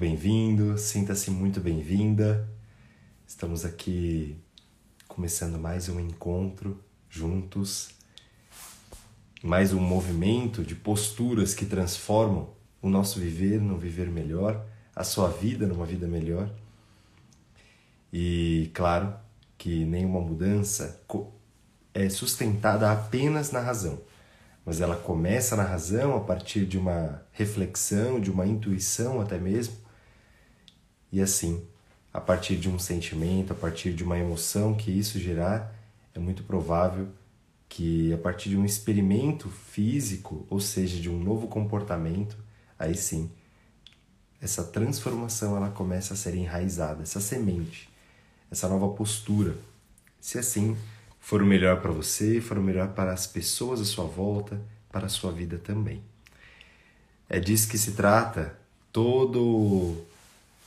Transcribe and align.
Bem-vindo, 0.00 0.78
sinta-se 0.78 1.30
muito 1.30 1.60
bem-vinda. 1.60 2.48
Estamos 3.26 3.66
aqui 3.66 4.34
começando 5.06 5.58
mais 5.58 5.90
um 5.90 6.00
encontro 6.00 6.82
juntos, 7.10 7.90
mais 9.42 9.74
um 9.74 9.78
movimento 9.78 10.64
de 10.64 10.74
posturas 10.74 11.52
que 11.52 11.66
transformam 11.66 12.48
o 12.80 12.88
nosso 12.88 13.20
viver 13.20 13.60
num 13.60 13.76
viver 13.76 14.08
melhor, 14.08 14.64
a 14.96 15.04
sua 15.04 15.28
vida 15.28 15.66
numa 15.66 15.84
vida 15.84 16.08
melhor. 16.08 16.50
E 18.10 18.70
claro 18.72 19.12
que 19.58 19.84
nenhuma 19.84 20.22
mudança 20.22 20.98
é 21.92 22.08
sustentada 22.08 22.90
apenas 22.90 23.52
na 23.52 23.60
razão 23.60 24.00
mas 24.64 24.80
ela 24.80 24.96
começa 24.96 25.56
na 25.56 25.64
razão 25.64 26.16
a 26.16 26.20
partir 26.20 26.64
de 26.64 26.78
uma 26.78 27.22
reflexão, 27.32 28.20
de 28.20 28.30
uma 28.30 28.46
intuição 28.46 29.20
até 29.20 29.38
mesmo. 29.38 29.89
E 31.12 31.20
assim, 31.20 31.64
a 32.12 32.20
partir 32.20 32.56
de 32.56 32.68
um 32.68 32.78
sentimento, 32.78 33.52
a 33.52 33.56
partir 33.56 33.92
de 33.92 34.02
uma 34.04 34.18
emoção 34.18 34.74
que 34.74 34.90
isso 34.90 35.18
gerar, 35.18 35.74
é 36.14 36.18
muito 36.18 36.42
provável 36.42 37.08
que 37.68 38.12
a 38.12 38.18
partir 38.18 38.48
de 38.50 38.56
um 38.56 38.64
experimento 38.64 39.48
físico, 39.48 40.44
ou 40.50 40.58
seja, 40.58 41.00
de 41.00 41.08
um 41.08 41.22
novo 41.22 41.46
comportamento, 41.46 42.36
aí 42.76 42.96
sim, 42.96 43.30
essa 44.40 44.64
transformação 44.64 45.56
ela 45.56 45.70
começa 45.70 46.14
a 46.14 46.16
ser 46.16 46.34
enraizada, 46.34 47.02
essa 47.02 47.20
semente, 47.20 47.88
essa 48.50 48.68
nova 48.68 48.88
postura. 48.88 49.56
Se 50.20 50.36
assim 50.38 50.76
for 51.20 51.42
o 51.42 51.46
melhor 51.46 51.80
para 51.80 51.92
você, 51.92 52.40
for 52.40 52.58
o 52.58 52.62
melhor 52.62 52.88
para 52.88 53.12
as 53.12 53.26
pessoas 53.26 53.80
à 53.80 53.84
sua 53.84 54.04
volta, 54.04 54.60
para 54.90 55.06
a 55.06 55.10
sua 55.10 55.30
vida 55.30 55.58
também. 55.58 56.02
É 57.28 57.38
disso 57.38 57.68
que 57.68 57.78
se 57.78 57.92
trata 57.92 58.58
todo 58.90 60.04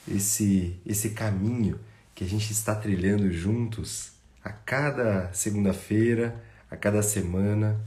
esse 0.07 0.79
esse 0.85 1.11
caminho 1.11 1.79
que 2.13 2.23
a 2.23 2.27
gente 2.27 2.51
está 2.51 2.75
trilhando 2.75 3.31
juntos 3.31 4.11
a 4.43 4.51
cada 4.51 5.31
segunda-feira, 5.33 6.35
a 6.69 6.75
cada 6.75 7.01
semana, 7.01 7.79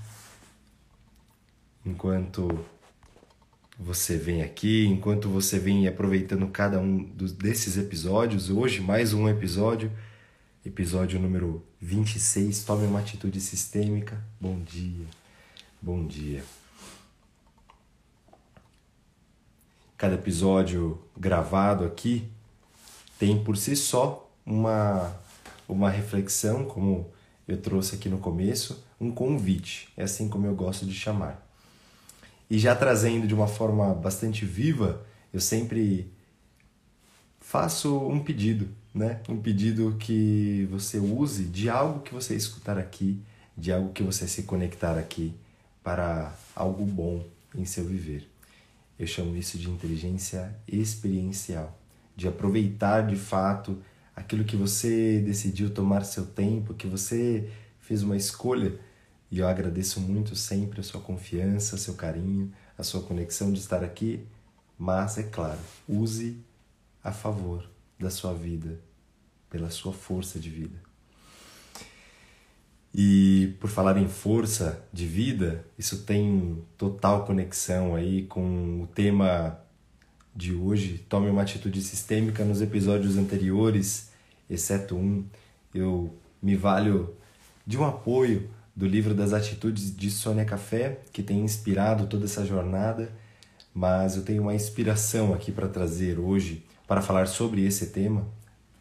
enquanto 1.85 2.65
você 3.79 4.17
vem 4.17 4.43
aqui, 4.43 4.87
enquanto 4.87 5.29
você 5.29 5.59
vem 5.59 5.87
aproveitando 5.87 6.49
cada 6.49 6.81
um 6.81 7.05
desses 7.39 7.77
episódios, 7.77 8.51
hoje 8.51 8.81
mais 8.81 9.13
um 9.13 9.29
episódio 9.29 9.93
episódio 10.65 11.21
número 11.21 11.65
26. 11.81 12.65
Tome 12.65 12.87
uma 12.87 12.99
atitude 12.99 13.41
sistêmica. 13.41 14.21
Bom 14.41 14.61
dia, 14.61 15.07
bom 15.81 16.05
dia. 16.07 16.43
Cada 19.97 20.15
episódio 20.15 21.03
gravado 21.17 21.85
aqui 21.85 22.29
tem 23.19 23.43
por 23.43 23.57
si 23.57 23.75
só 23.75 24.31
uma, 24.45 25.15
uma 25.69 25.91
reflexão, 25.91 26.65
como 26.65 27.11
eu 27.49 27.57
trouxe 27.57 27.95
aqui 27.95 28.09
no 28.09 28.19
começo, 28.19 28.85
um 29.01 29.11
convite. 29.11 29.89
É 29.97 30.05
assim 30.05 30.29
como 30.29 30.47
eu 30.47 30.55
gosto 30.55 30.85
de 30.85 30.95
chamar. 30.95 31.47
E 32.49 32.59
já 32.59 32.75
trazendo 32.75 33.27
de 33.27 33.35
uma 33.35 33.49
forma 33.49 33.95
bastante 33.95 34.45
viva, 34.45 35.05
eu 35.33 35.41
sempre 35.41 36.13
faço 37.41 37.97
um 38.07 38.23
pedido 38.23 38.69
né? 38.97 39.21
Um 39.29 39.37
pedido 39.37 39.95
que 40.01 40.67
você 40.71 40.99
use 40.99 41.45
de 41.45 41.69
algo 41.69 42.01
que 42.01 42.15
você 42.15 42.35
escutar 42.35 42.79
aqui, 42.79 43.21
de 43.57 43.71
algo 43.71 43.93
que 43.93 44.03
você 44.03 44.27
se 44.27 44.45
conectar 44.45 44.99
aqui 44.99 45.35
para 45.85 46.35
algo 46.55 46.85
bom 46.87 47.23
em 47.55 47.67
seu 47.67 47.85
viver. 47.85 48.27
Eu 48.99 49.07
chamo 49.07 49.37
isso 49.37 49.59
de 49.59 49.71
inteligência 49.71 50.59
experiencial, 50.67 51.79
de 52.17 52.27
aproveitar 52.27 53.07
de 53.07 53.17
fato 53.17 53.83
aquilo 54.15 54.45
que 54.45 54.57
você 54.57 55.21
decidiu 55.21 55.69
tomar 55.69 56.05
seu 56.05 56.25
tempo, 56.25 56.73
que 56.73 56.87
você 56.87 57.51
fez 57.79 58.03
uma 58.03 58.17
escolha. 58.17 58.79
E 59.31 59.39
eu 59.39 59.47
agradeço 59.47 60.01
muito 60.01 60.35
sempre 60.35 60.81
a 60.81 60.83
sua 60.83 61.01
confiança, 61.01 61.77
seu 61.77 61.95
carinho, 61.95 62.53
a 62.79 62.83
sua 62.83 63.03
conexão 63.03 63.53
de 63.53 63.61
estar 63.61 63.85
aqui. 63.85 64.27
Mas, 64.79 65.19
é 65.19 65.25
claro, 65.25 65.61
use 65.87 66.39
a 67.05 67.13
favor 67.13 67.69
da 67.99 68.09
sua 68.09 68.33
vida, 68.33 68.81
pela 69.51 69.71
sua 69.71 69.93
força 69.93 70.39
de 70.39 70.49
vida. 70.49 70.86
E 72.99 73.55
por 73.61 73.69
falar 73.69 73.99
em 73.99 74.09
força 74.09 74.83
de 74.91 75.05
vida, 75.05 75.63
isso 75.79 75.99
tem 76.05 76.65
total 76.79 77.27
conexão 77.27 77.95
aí 77.95 78.23
com 78.23 78.81
o 78.81 78.87
tema 78.87 79.61
de 80.35 80.55
hoje. 80.55 81.05
Tome 81.07 81.29
uma 81.29 81.43
atitude 81.43 81.83
sistêmica 81.83 82.43
nos 82.43 82.63
episódios 82.63 83.19
anteriores, 83.19 84.09
exceto 84.49 84.97
um, 84.97 85.27
eu 85.75 86.11
me 86.43 86.57
valho 86.57 87.15
de 87.67 87.77
um 87.77 87.85
apoio 87.85 88.49
do 88.75 88.87
livro 88.87 89.13
das 89.13 89.35
atitudes 89.35 89.95
de 89.95 90.11
Sônia 90.11 90.47
Café, 90.47 91.01
que 91.13 91.23
tem 91.23 91.41
inspirado 91.41 92.07
toda 92.07 92.25
essa 92.25 92.47
jornada, 92.47 93.13
mas 93.75 94.17
eu 94.17 94.23
tenho 94.23 94.41
uma 94.41 94.55
inspiração 94.55 95.35
aqui 95.35 95.53
para 95.53 95.69
trazer 95.69 96.19
hoje 96.19 96.65
para 96.87 97.03
falar 97.03 97.27
sobre 97.27 97.63
esse 97.63 97.89
tema, 97.89 98.27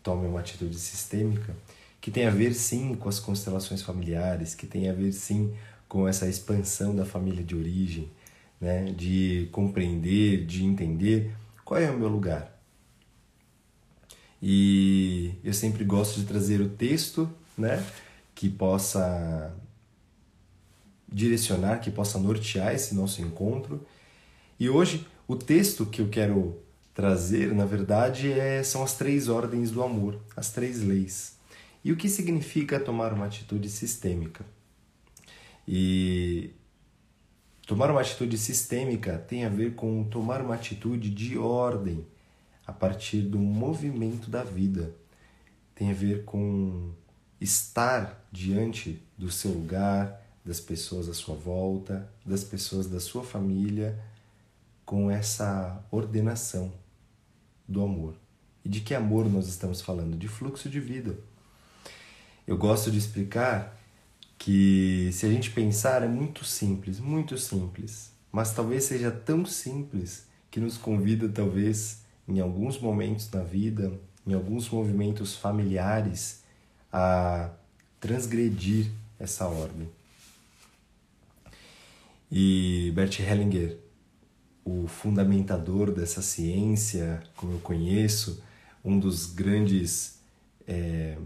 tome 0.01 0.25
uma 0.25 0.39
atitude 0.39 0.79
sistêmica, 0.79 1.53
que 2.05 2.11
tem 2.11 2.27
a 2.27 2.29
ver 2.29 2.53
sim 2.53 2.93
com 2.93 3.09
as 3.09 3.19
constelações 3.19 3.81
familiares, 3.81 4.53
que 4.53 4.67
tem 4.67 4.87
a 4.87 4.93
ver 4.93 5.11
sim 5.11 5.55
com 5.89 6.07
essa 6.07 6.29
expansão 6.29 6.95
da 6.95 7.03
família 7.03 7.43
de 7.43 7.55
origem, 7.55 8.11
né? 8.61 8.83
de 8.91 9.49
compreender, 9.51 10.45
de 10.45 10.63
entender 10.63 11.35
qual 11.63 11.79
é 11.79 11.89
o 11.89 11.97
meu 11.97 12.07
lugar. 12.07 12.61
E 14.39 15.33
eu 15.43 15.51
sempre 15.51 15.83
gosto 15.83 16.19
de 16.19 16.27
trazer 16.27 16.61
o 16.61 16.69
texto 16.69 17.27
né? 17.57 17.83
que 18.35 18.49
possa 18.49 19.51
direcionar, 21.11 21.79
que 21.79 21.89
possa 21.89 22.19
nortear 22.19 22.75
esse 22.75 22.93
nosso 22.93 23.19
encontro. 23.19 23.83
E 24.59 24.69
hoje, 24.69 25.07
o 25.27 25.35
texto 25.35 25.87
que 25.87 26.03
eu 26.03 26.07
quero 26.07 26.55
trazer, 26.93 27.51
na 27.51 27.65
verdade, 27.65 28.31
é, 28.31 28.61
são 28.61 28.83
as 28.83 28.95
três 28.95 29.27
ordens 29.27 29.71
do 29.71 29.81
amor, 29.81 30.19
as 30.37 30.51
três 30.51 30.83
leis. 30.83 31.34
E 31.85 31.91
o 31.91 31.95
que 31.95 32.09
significa 32.09 32.79
tomar 32.79 33.13
uma 33.13 33.27
atitude 33.27 33.69
sistêmica? 33.69 34.43
E 35.67 36.49
tomar 37.67 37.91
uma 37.91 38.01
atitude 38.01 38.39
sistêmica 38.39 39.19
tem 39.19 39.45
a 39.45 39.49
ver 39.49 39.75
com 39.75 40.03
tomar 40.03 40.41
uma 40.41 40.55
atitude 40.55 41.11
de 41.11 41.37
ordem 41.37 42.03
a 42.65 42.73
partir 42.73 43.21
do 43.21 43.37
movimento 43.37 44.31
da 44.31 44.43
vida. 44.43 44.95
Tem 45.75 45.91
a 45.91 45.93
ver 45.93 46.25
com 46.25 46.89
estar 47.39 48.27
diante 48.31 48.99
do 49.15 49.29
seu 49.29 49.51
lugar, 49.51 50.19
das 50.43 50.59
pessoas 50.59 51.07
à 51.07 51.13
sua 51.13 51.35
volta, 51.35 52.09
das 52.25 52.43
pessoas 52.43 52.87
da 52.87 52.99
sua 52.99 53.23
família, 53.23 54.03
com 54.83 55.11
essa 55.11 55.85
ordenação 55.91 56.73
do 57.67 57.83
amor. 57.83 58.15
E 58.63 58.69
de 58.69 58.81
que 58.81 58.95
amor 58.95 59.29
nós 59.29 59.47
estamos 59.47 59.81
falando? 59.81 60.17
De 60.17 60.27
fluxo 60.27 60.67
de 60.67 60.79
vida. 60.79 61.15
Eu 62.47 62.57
gosto 62.57 62.91
de 62.91 62.97
explicar 62.97 63.79
que 64.37 65.09
se 65.13 65.25
a 65.25 65.29
gente 65.29 65.51
pensar 65.51 66.03
é 66.03 66.07
muito 66.07 66.43
simples, 66.45 66.99
muito 66.99 67.37
simples, 67.37 68.11
mas 68.31 68.53
talvez 68.53 68.83
seja 68.83 69.09
tão 69.09 69.45
simples 69.45 70.27
que 70.51 70.59
nos 70.59 70.77
convida 70.77 71.27
talvez 71.27 72.03
em 72.27 72.39
alguns 72.39 72.79
momentos 72.79 73.29
na 73.31 73.41
vida, 73.41 73.99
em 74.25 74.33
alguns 74.33 74.69
movimentos 74.69 75.35
familiares 75.35 76.43
a 76.91 77.49
transgredir 77.99 78.91
essa 79.19 79.47
ordem. 79.47 79.89
E 82.31 82.91
Bert 82.95 83.19
Hellinger 83.19 83.79
o 84.65 84.87
fundamentador 84.87 85.91
dessa 85.91 86.23
ciência, 86.23 87.21
como 87.37 87.53
eu 87.53 87.59
conheço, 87.59 88.43
um 88.83 88.99
dos 88.99 89.27
grandes 89.27 90.19
é, 90.67 91.17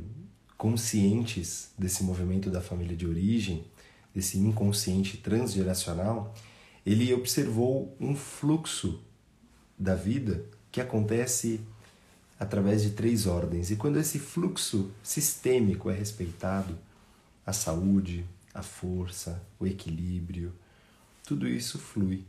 conscientes 0.59 1.71
desse 1.75 2.03
movimento 2.03 2.51
da 2.51 2.61
família 2.61 2.95
de 2.95 3.07
origem, 3.07 3.65
desse 4.13 4.37
inconsciente 4.37 5.17
transgeracional, 5.17 6.35
ele 6.85 7.11
observou 7.13 7.95
um 7.99 8.15
fluxo 8.15 9.01
da 9.77 9.95
vida 9.95 10.45
que 10.71 10.79
acontece 10.79 11.59
através 12.39 12.83
de 12.83 12.91
três 12.91 13.25
ordens. 13.25 13.71
E 13.71 13.75
quando 13.75 13.97
esse 13.97 14.19
fluxo 14.19 14.91
sistêmico 15.01 15.89
é 15.89 15.93
respeitado, 15.95 16.77
a 17.43 17.53
saúde, 17.53 18.23
a 18.53 18.61
força, 18.61 19.41
o 19.59 19.65
equilíbrio, 19.65 20.53
tudo 21.23 21.47
isso 21.47 21.79
flui 21.79 22.23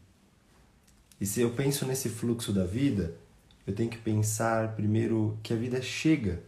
e 1.20 1.26
se 1.26 1.42
eu 1.42 1.50
penso 1.50 1.84
nesse 1.84 2.08
fluxo 2.08 2.50
da 2.50 2.64
vida, 2.64 3.14
eu 3.66 3.74
tenho 3.74 3.90
que 3.90 3.98
pensar 3.98 4.74
primeiro 4.74 5.38
que 5.42 5.52
a 5.52 5.56
vida 5.56 5.82
chega, 5.82 6.42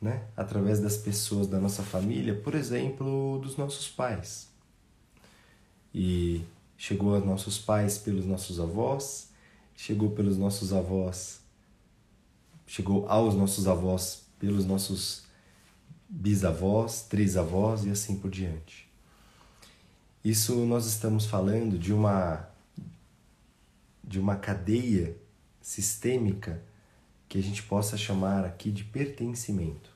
né, 0.00 0.22
através 0.36 0.80
das 0.80 0.96
pessoas 0.96 1.46
da 1.46 1.58
nossa 1.58 1.82
família, 1.82 2.34
por 2.34 2.54
exemplo, 2.54 3.38
dos 3.42 3.56
nossos 3.56 3.88
pais. 3.88 4.48
E 5.94 6.44
chegou 6.76 7.14
aos 7.14 7.24
nossos 7.24 7.58
pais 7.58 7.98
pelos 7.98 8.24
nossos 8.24 8.60
avós, 8.60 9.30
chegou 9.76 10.10
pelos 10.10 10.36
nossos 10.36 10.72
avós, 10.72 11.40
chegou 12.66 13.08
aos 13.08 13.34
nossos 13.34 13.66
avós 13.66 14.26
pelos 14.38 14.64
nossos 14.64 15.24
bisavós, 16.08 17.02
trisavós 17.02 17.84
e 17.84 17.90
assim 17.90 18.16
por 18.16 18.30
diante. 18.30 18.88
Isso 20.24 20.54
nós 20.66 20.86
estamos 20.86 21.26
falando 21.26 21.78
de 21.78 21.92
uma 21.92 22.48
de 24.02 24.18
uma 24.18 24.36
cadeia 24.36 25.14
sistêmica 25.60 26.62
que 27.28 27.38
a 27.38 27.42
gente 27.42 27.62
possa 27.62 27.96
chamar 27.96 28.44
aqui 28.44 28.70
de 28.70 28.84
pertencimento. 28.84 29.90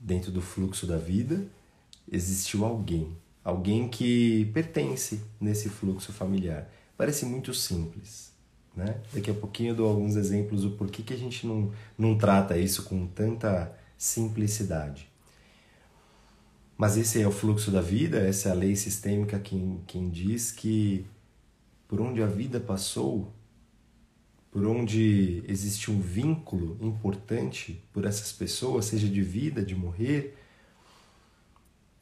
Dentro 0.00 0.30
do 0.30 0.40
fluxo 0.40 0.86
da 0.86 0.96
vida 0.96 1.46
existiu 2.10 2.64
alguém, 2.64 3.16
alguém 3.42 3.88
que 3.88 4.46
pertence 4.52 5.20
nesse 5.40 5.68
fluxo 5.68 6.12
familiar. 6.12 6.70
Parece 6.96 7.26
muito 7.26 7.52
simples, 7.52 8.32
né? 8.74 9.00
Daqui 9.12 9.30
a 9.30 9.34
pouquinho 9.34 9.70
eu 9.70 9.76
dou 9.76 9.88
alguns 9.88 10.16
exemplos 10.16 10.62
do 10.62 10.70
porquê 10.72 11.02
que 11.02 11.14
a 11.14 11.18
gente 11.18 11.46
não, 11.46 11.72
não 11.98 12.16
trata 12.16 12.56
isso 12.56 12.84
com 12.84 13.06
tanta 13.06 13.74
simplicidade. 13.96 15.08
Mas 16.76 16.96
esse 16.96 17.20
é 17.20 17.26
o 17.26 17.32
fluxo 17.32 17.70
da 17.70 17.80
vida, 17.80 18.18
essa 18.18 18.48
é 18.48 18.52
a 18.52 18.54
lei 18.54 18.74
sistêmica 18.74 19.38
quem, 19.38 19.80
quem 19.86 20.10
diz 20.10 20.50
que 20.50 21.06
por 21.86 22.00
onde 22.00 22.22
a 22.22 22.26
vida 22.26 22.58
passou, 22.58 23.32
por 24.54 24.64
onde 24.68 25.42
existe 25.48 25.90
um 25.90 26.00
vínculo 26.00 26.78
importante 26.80 27.82
por 27.92 28.04
essas 28.04 28.30
pessoas, 28.30 28.84
seja 28.84 29.08
de 29.08 29.20
vida, 29.20 29.64
de 29.64 29.74
morrer, 29.74 30.38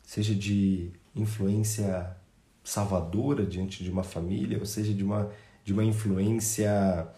seja 0.02 0.34
de 0.34 0.90
influência 1.16 2.14
salvadora 2.62 3.46
diante 3.46 3.82
de 3.82 3.90
uma 3.90 4.02
família, 4.02 4.58
ou 4.58 4.66
seja, 4.66 4.92
de 4.92 5.02
uma 5.02 5.32
de 5.64 5.72
uma 5.72 5.82
influência 5.82 7.08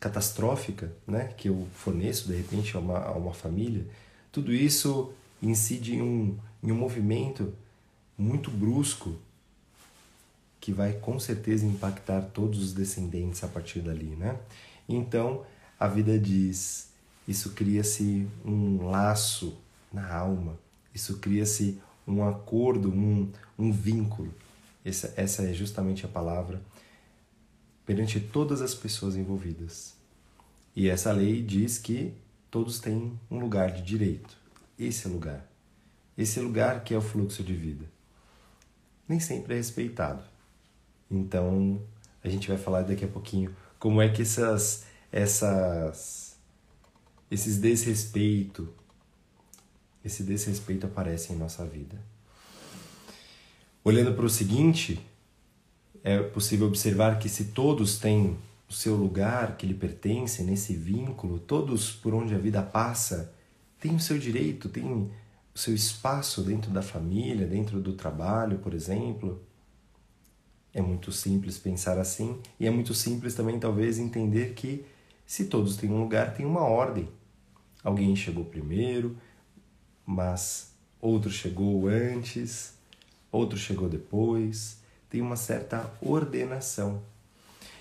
catastrófica 0.00 0.92
né, 1.06 1.32
que 1.36 1.48
eu 1.48 1.68
forneço 1.74 2.26
de 2.26 2.34
repente 2.34 2.76
a 2.76 2.80
uma, 2.80 2.98
a 2.98 3.12
uma 3.12 3.32
família, 3.32 3.86
tudo 4.32 4.52
isso 4.52 5.12
incide 5.40 5.94
em 5.94 6.02
um, 6.02 6.38
em 6.64 6.72
um 6.72 6.76
movimento 6.76 7.54
muito 8.18 8.50
brusco 8.50 9.16
que 10.64 10.72
vai 10.72 10.94
com 10.94 11.20
certeza 11.20 11.66
impactar 11.66 12.22
todos 12.32 12.58
os 12.58 12.72
descendentes 12.72 13.44
a 13.44 13.48
partir 13.48 13.80
dali, 13.80 14.16
né? 14.16 14.40
Então, 14.88 15.44
a 15.78 15.86
vida 15.86 16.18
diz, 16.18 16.90
isso 17.28 17.50
cria-se 17.50 18.26
um 18.42 18.86
laço 18.86 19.58
na 19.92 20.10
alma, 20.10 20.58
isso 20.94 21.18
cria-se 21.18 21.78
um 22.08 22.26
acordo, 22.26 22.90
um, 22.90 23.30
um 23.58 23.70
vínculo. 23.70 24.32
Essa, 24.82 25.12
essa 25.18 25.42
é 25.42 25.52
justamente 25.52 26.06
a 26.06 26.08
palavra 26.08 26.62
perante 27.84 28.18
todas 28.18 28.62
as 28.62 28.74
pessoas 28.74 29.16
envolvidas. 29.16 29.94
E 30.74 30.88
essa 30.88 31.12
lei 31.12 31.42
diz 31.42 31.76
que 31.76 32.14
todos 32.50 32.78
têm 32.78 33.20
um 33.30 33.38
lugar 33.38 33.70
de 33.70 33.82
direito. 33.82 34.34
Esse 34.78 35.06
é 35.06 35.10
lugar. 35.10 35.46
Esse 36.16 36.40
lugar 36.40 36.84
que 36.84 36.94
é 36.94 36.96
o 36.96 37.02
fluxo 37.02 37.44
de 37.44 37.52
vida. 37.52 37.84
Nem 39.06 39.20
sempre 39.20 39.52
é 39.52 39.56
respeitado. 39.58 40.32
Então, 41.14 41.80
a 42.22 42.28
gente 42.28 42.48
vai 42.48 42.58
falar 42.58 42.82
daqui 42.82 43.04
a 43.04 43.08
pouquinho 43.08 43.54
como 43.78 44.00
é 44.00 44.08
que 44.08 44.22
essas 44.22 44.84
essas 45.12 46.36
esses 47.30 47.58
desrespeito 47.58 48.68
esse 50.04 50.22
desrespeito 50.22 50.86
aparece 50.86 51.32
em 51.32 51.36
nossa 51.36 51.64
vida. 51.64 51.96
Olhando 53.82 54.12
para 54.12 54.26
o 54.26 54.28
seguinte, 54.28 55.00
é 56.02 56.18
possível 56.22 56.66
observar 56.66 57.18
que 57.18 57.28
se 57.28 57.46
todos 57.46 57.98
têm 57.98 58.36
o 58.68 58.72
seu 58.72 58.94
lugar 58.94 59.56
que 59.56 59.66
lhe 59.66 59.74
pertence 59.74 60.42
nesse 60.42 60.74
vínculo, 60.74 61.38
todos 61.38 61.90
por 61.90 62.12
onde 62.12 62.34
a 62.34 62.38
vida 62.38 62.62
passa 62.62 63.32
têm 63.80 63.94
o 63.94 64.00
seu 64.00 64.18
direito, 64.18 64.68
têm 64.68 64.84
o 64.84 65.10
seu 65.54 65.74
espaço 65.74 66.42
dentro 66.42 66.70
da 66.70 66.82
família, 66.82 67.46
dentro 67.46 67.80
do 67.80 67.94
trabalho, 67.94 68.58
por 68.58 68.74
exemplo. 68.74 69.42
É 70.74 70.82
muito 70.82 71.12
simples 71.12 71.56
pensar 71.56 71.98
assim 71.98 72.40
e 72.58 72.66
é 72.66 72.70
muito 72.70 72.92
simples 72.92 73.34
também 73.34 73.58
talvez 73.58 73.98
entender 73.98 74.54
que 74.54 74.84
se 75.24 75.44
todos 75.46 75.76
têm 75.76 75.90
um 75.90 76.00
lugar, 76.00 76.34
tem 76.34 76.44
uma 76.44 76.62
ordem. 76.62 77.08
Alguém 77.82 78.14
chegou 78.16 78.44
primeiro, 78.44 79.16
mas 80.04 80.74
outro 81.00 81.30
chegou 81.30 81.86
antes, 81.86 82.74
outro 83.30 83.56
chegou 83.56 83.88
depois 83.88 84.82
tem 85.14 85.20
uma 85.22 85.36
certa 85.36 85.88
ordenação. 86.02 87.00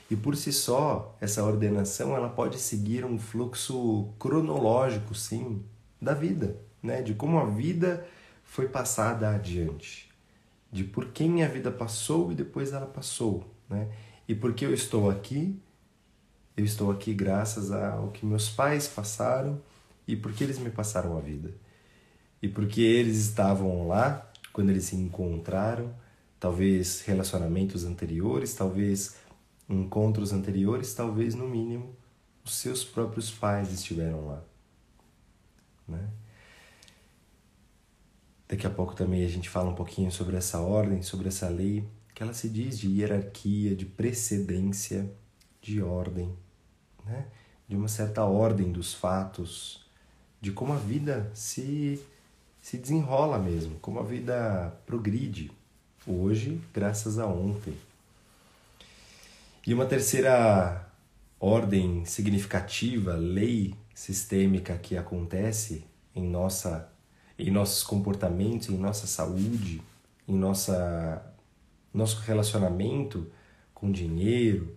E 0.07 0.15
por 0.15 0.35
si 0.35 0.53
só, 0.53 1.17
essa 1.19 1.43
ordenação 1.43 2.15
ela 2.15 2.29
pode 2.29 2.59
seguir 2.59 3.03
um 3.03 3.17
fluxo 3.17 4.09
cronológico, 4.19 5.15
sim, 5.15 5.63
da 5.99 6.13
vida, 6.13 6.55
né? 6.79 7.01
De 7.01 7.15
como 7.15 7.39
a 7.39 7.45
vida 7.45 8.05
foi 8.43 8.67
passada 8.67 9.31
adiante, 9.31 10.12
de 10.73 10.83
por 10.83 11.09
quem 11.09 11.43
a 11.43 11.47
vida 11.47 11.71
passou 11.71 12.31
e 12.31 12.35
depois 12.35 12.73
ela 12.73 12.87
passou, 12.87 13.45
né? 13.69 13.89
E 14.27 14.33
porque 14.33 14.65
eu 14.65 14.73
estou 14.73 15.09
aqui, 15.09 15.61
eu 16.57 16.65
estou 16.65 16.89
aqui 16.89 17.13
graças 17.13 17.71
ao 17.71 18.09
que 18.09 18.25
meus 18.25 18.49
pais 18.49 18.87
passaram 18.87 19.61
e 20.07 20.15
porque 20.15 20.43
eles 20.43 20.57
me 20.57 20.71
passaram 20.71 21.15
a 21.15 21.21
vida. 21.21 21.53
E 22.41 22.47
porque 22.47 22.81
eles 22.81 23.17
estavam 23.17 23.87
lá 23.87 24.31
quando 24.51 24.71
eles 24.71 24.85
se 24.85 24.95
encontraram 24.95 25.93
talvez 26.39 27.01
relacionamentos 27.01 27.85
anteriores, 27.85 28.55
talvez 28.55 29.15
encontros 29.69 30.33
anteriores, 30.33 30.93
talvez 30.93 31.35
no 31.35 31.47
mínimo 31.47 31.95
os 32.43 32.55
seus 32.55 32.83
próprios 32.83 33.31
pais 33.31 33.71
estiveram 33.71 34.27
lá. 34.27 34.43
Né? 35.87 36.09
Daqui 38.47 38.67
a 38.67 38.69
pouco 38.69 38.95
também 38.95 39.25
a 39.25 39.27
gente 39.27 39.49
fala 39.49 39.69
um 39.69 39.75
pouquinho 39.75 40.11
sobre 40.11 40.35
essa 40.35 40.59
ordem, 40.59 41.01
sobre 41.01 41.27
essa 41.27 41.49
lei, 41.49 41.87
que 42.13 42.21
ela 42.21 42.33
se 42.33 42.49
diz 42.49 42.77
de 42.77 42.87
hierarquia, 42.87 43.75
de 43.75 43.85
precedência, 43.85 45.09
de 45.61 45.81
ordem, 45.81 46.31
né? 47.05 47.25
de 47.67 47.75
uma 47.75 47.87
certa 47.87 48.23
ordem 48.23 48.71
dos 48.71 48.93
fatos, 48.93 49.85
de 50.39 50.51
como 50.51 50.73
a 50.73 50.77
vida 50.77 51.31
se, 51.33 51.99
se 52.61 52.77
desenrola 52.77 53.39
mesmo, 53.39 53.79
como 53.79 53.99
a 53.99 54.03
vida 54.03 54.77
progride 54.85 55.51
hoje 56.05 56.61
graças 56.73 57.17
a 57.17 57.25
ontem. 57.25 57.75
E 59.65 59.73
uma 59.73 59.85
terceira 59.85 60.85
ordem 61.39 62.03
significativa, 62.05 63.13
lei 63.13 63.73
sistêmica 63.93 64.77
que 64.77 64.97
acontece 64.97 65.85
em 66.15 66.27
nossa 66.27 66.92
em 67.37 67.51
nossos 67.51 67.83
comportamentos, 67.83 68.69
em 68.69 68.77
nossa 68.77 69.07
saúde, 69.07 69.81
em 70.27 70.35
nossa 70.35 71.29
nosso 71.93 72.21
relacionamento 72.21 73.27
com 73.73 73.91
dinheiro, 73.91 74.75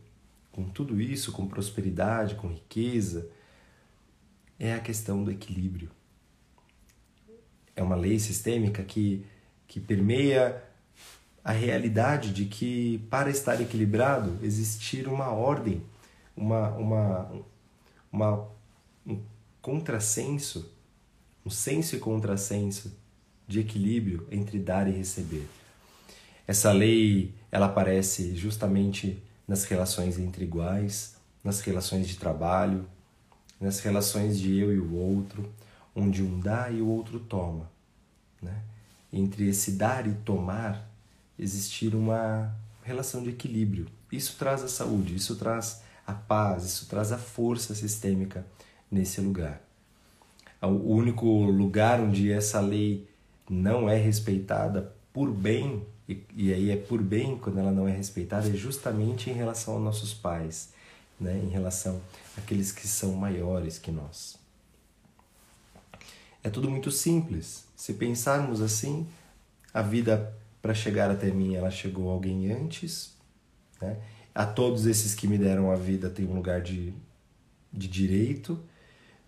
com 0.52 0.64
tudo 0.64 1.00
isso, 1.00 1.32
com 1.32 1.46
prosperidade, 1.46 2.34
com 2.34 2.48
riqueza, 2.48 3.30
é 4.58 4.74
a 4.74 4.80
questão 4.80 5.24
do 5.24 5.30
equilíbrio. 5.30 5.90
É 7.74 7.82
uma 7.82 7.96
lei 7.96 8.18
sistêmica 8.18 8.82
que, 8.82 9.24
que 9.66 9.80
permeia 9.80 10.62
a 11.44 11.52
realidade 11.52 12.32
de 12.32 12.46
que 12.46 12.98
para 13.10 13.30
estar 13.30 13.60
equilibrado 13.60 14.38
existir 14.42 15.06
uma 15.08 15.30
ordem, 15.30 15.82
uma, 16.36 16.70
uma, 16.70 17.32
uma 18.10 18.48
um 19.06 19.22
contrassenso, 19.62 20.72
um 21.46 21.50
senso 21.50 21.94
e 21.94 22.00
contrassenso 22.00 22.92
de 23.46 23.60
equilíbrio 23.60 24.26
entre 24.32 24.58
dar 24.58 24.88
e 24.88 24.90
receber. 24.90 25.48
Essa 26.44 26.72
lei 26.72 27.32
ela 27.52 27.66
aparece 27.66 28.34
justamente 28.34 29.22
nas 29.46 29.62
relações 29.64 30.18
entre 30.18 30.44
iguais, 30.44 31.14
nas 31.44 31.60
relações 31.60 32.08
de 32.08 32.16
trabalho, 32.16 32.84
nas 33.60 33.78
relações 33.78 34.40
de 34.40 34.58
eu 34.58 34.74
e 34.74 34.80
o 34.80 34.94
outro, 34.94 35.48
onde 35.94 36.20
um 36.20 36.40
dá 36.40 36.68
e 36.68 36.82
o 36.82 36.88
outro 36.88 37.20
toma. 37.20 37.70
Né? 38.42 38.60
Entre 39.12 39.48
esse 39.48 39.72
dar 39.72 40.04
e 40.08 40.14
tomar 40.14 40.90
existir 41.38 41.94
uma 41.94 42.52
relação 42.82 43.22
de 43.22 43.30
equilíbrio. 43.30 43.86
Isso 44.10 44.36
traz 44.36 44.64
a 44.64 44.68
saúde, 44.68 45.14
isso 45.14 45.36
traz 45.36 45.82
a 46.04 46.12
paz, 46.12 46.64
isso 46.64 46.86
traz 46.86 47.12
a 47.12 47.18
força 47.18 47.72
sistêmica 47.72 48.44
nesse 48.90 49.20
lugar. 49.20 49.65
O 50.66 50.94
único 50.94 51.26
lugar 51.44 52.00
onde 52.00 52.30
essa 52.30 52.60
lei 52.60 53.08
não 53.48 53.88
é 53.88 53.96
respeitada 53.96 54.92
por 55.12 55.30
bem, 55.30 55.86
e, 56.08 56.22
e 56.34 56.52
aí 56.52 56.70
é 56.70 56.76
por 56.76 57.02
bem 57.02 57.38
quando 57.38 57.58
ela 57.58 57.72
não 57.72 57.88
é 57.88 57.92
respeitada, 57.92 58.48
é 58.48 58.52
justamente 58.52 59.30
em 59.30 59.32
relação 59.32 59.74
aos 59.74 59.82
nossos 59.82 60.12
pais, 60.12 60.70
né? 61.18 61.40
em 61.42 61.48
relação 61.48 62.00
àqueles 62.36 62.72
que 62.72 62.86
são 62.86 63.12
maiores 63.12 63.78
que 63.78 63.90
nós. 63.90 64.38
É 66.42 66.50
tudo 66.50 66.70
muito 66.70 66.90
simples. 66.90 67.64
Se 67.74 67.94
pensarmos 67.94 68.60
assim, 68.60 69.06
a 69.74 69.82
vida 69.82 70.32
para 70.62 70.74
chegar 70.74 71.10
até 71.10 71.30
mim 71.30 71.54
ela 71.54 71.70
chegou 71.70 72.10
alguém 72.10 72.50
antes, 72.52 73.14
né? 73.80 73.96
A 74.34 74.44
todos 74.44 74.84
esses 74.86 75.14
que 75.14 75.26
me 75.26 75.38
deram 75.38 75.70
a 75.70 75.76
vida 75.76 76.10
tem 76.10 76.26
um 76.26 76.34
lugar 76.34 76.60
de, 76.60 76.92
de 77.72 77.88
direito. 77.88 78.62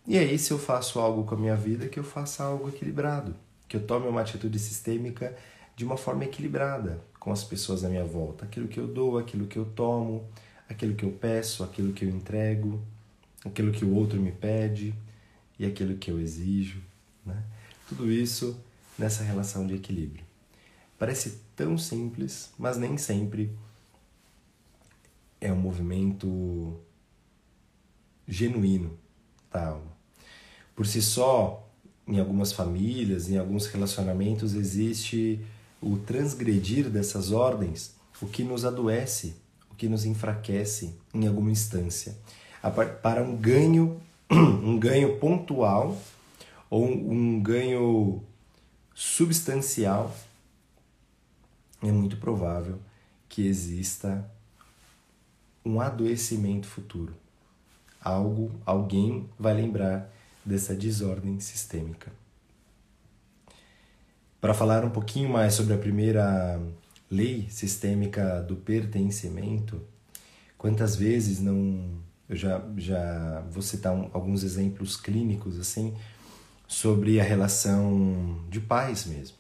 E 0.09 0.17
aí, 0.17 0.39
se 0.39 0.51
eu 0.51 0.59
faço 0.59 0.99
algo 0.99 1.25
com 1.25 1.35
a 1.35 1.39
minha 1.39 1.55
vida, 1.55 1.87
que 1.87 1.99
eu 1.99 2.03
faça 2.03 2.43
algo 2.43 2.71
equilibrado, 2.71 3.37
que 3.69 3.77
eu 3.77 3.87
tome 3.87 4.09
uma 4.09 4.23
atitude 4.23 4.59
sistêmica 4.59 5.37
de 5.77 5.85
uma 5.85 5.99
forma 5.99 6.25
equilibrada 6.25 6.99
com 7.21 7.31
as 7.31 7.45
pessoas 7.45 7.85
à 7.85 7.91
minha 7.91 8.07
volta. 8.07 8.47
Aquilo 8.47 8.69
que 8.69 8.81
eu 8.81 8.89
dou, 8.89 9.19
aquilo 9.19 9.47
que 9.47 9.59
eu 9.59 9.67
tomo, 9.67 10.27
aquilo 10.67 10.95
que 10.95 11.05
eu 11.05 11.13
peço, 11.13 11.63
aquilo 11.63 11.93
que 11.93 12.07
eu 12.07 12.09
entrego, 12.09 12.83
aquilo 13.45 13.71
que 13.71 13.85
o 13.85 13.95
outro 13.95 14.19
me 14.19 14.33
pede 14.33 14.95
e 15.59 15.67
aquilo 15.67 15.99
que 15.99 16.11
eu 16.11 16.19
exijo. 16.19 16.81
Né? 17.27 17.45
Tudo 17.87 18.11
isso 18.11 18.59
nessa 18.99 19.23
relação 19.23 19.67
de 19.67 19.75
equilíbrio. 19.75 20.25
Parece 20.99 21.39
tão 21.55 21.77
simples, 21.77 22.51
mas 22.59 22.79
nem 22.79 22.97
sempre 22.97 23.55
é 25.39 25.53
um 25.53 25.61
movimento 25.61 26.81
genuíno 28.27 28.99
alma. 29.59 29.88
Por 30.79 30.87
si 30.87 31.03
só, 31.03 31.69
em 32.07 32.21
algumas 32.21 32.53
famílias, 32.53 33.29
em 33.29 33.37
alguns 33.37 33.67
relacionamentos, 33.67 34.55
existe 34.55 35.45
o 35.83 35.97
transgredir 35.97 36.89
dessas 36.89 37.33
ordens, 37.33 37.97
o 38.23 38.29
que 38.29 38.45
nos 38.45 38.65
adoece, 38.65 39.35
o 39.73 39.75
que 39.75 39.89
nos 39.89 40.05
enfraquece 40.05 40.95
em 41.13 41.27
alguma 41.27 41.51
instância, 41.51 42.17
para 43.03 43.25
um 43.25 43.37
ganho, 43.37 44.01
um 44.31 44.79
ganho 44.79 45.19
pontual 45.19 46.01
ou 46.71 46.87
um 46.87 47.43
ganho 47.43 48.23
substancial, 48.95 50.15
é 51.83 51.91
muito 51.91 52.19
provável 52.19 52.79
que 53.29 53.45
exista 53.45 54.31
um 55.65 55.81
adoecimento 55.81 56.69
futuro. 56.69 57.13
Algo, 58.01 58.53
alguém 58.65 59.29
vai 59.37 59.55
lembrar 59.55 60.17
dessa 60.45 60.75
desordem 60.75 61.41
sistêmica. 61.41 62.13
Para 64.41 64.55
falar 64.55 64.85
um 64.85 64.91
pouquinho 64.91 65.29
mais 65.29 65.55
sobre 65.55 65.75
a 65.75 65.79
primeira 65.79 66.61
lei 67.11 67.49
sistêmica 67.51 68.41
do 68.43 68.57
pertencimento, 68.57 69.81
quantas 70.57 70.95
vezes 70.95 71.41
não 71.41 71.99
eu 72.29 72.37
já 72.37 72.63
já 72.77 73.41
vou 73.51 73.63
citar 73.63 73.95
um, 73.95 74.11
alguns 74.13 74.43
exemplos 74.45 74.97
clínicos 74.97 75.59
assim 75.59 75.97
sobre 76.67 77.19
a 77.19 77.25
relação 77.25 78.45
de 78.51 78.61
pais 78.61 79.07
mesmo, 79.07 79.37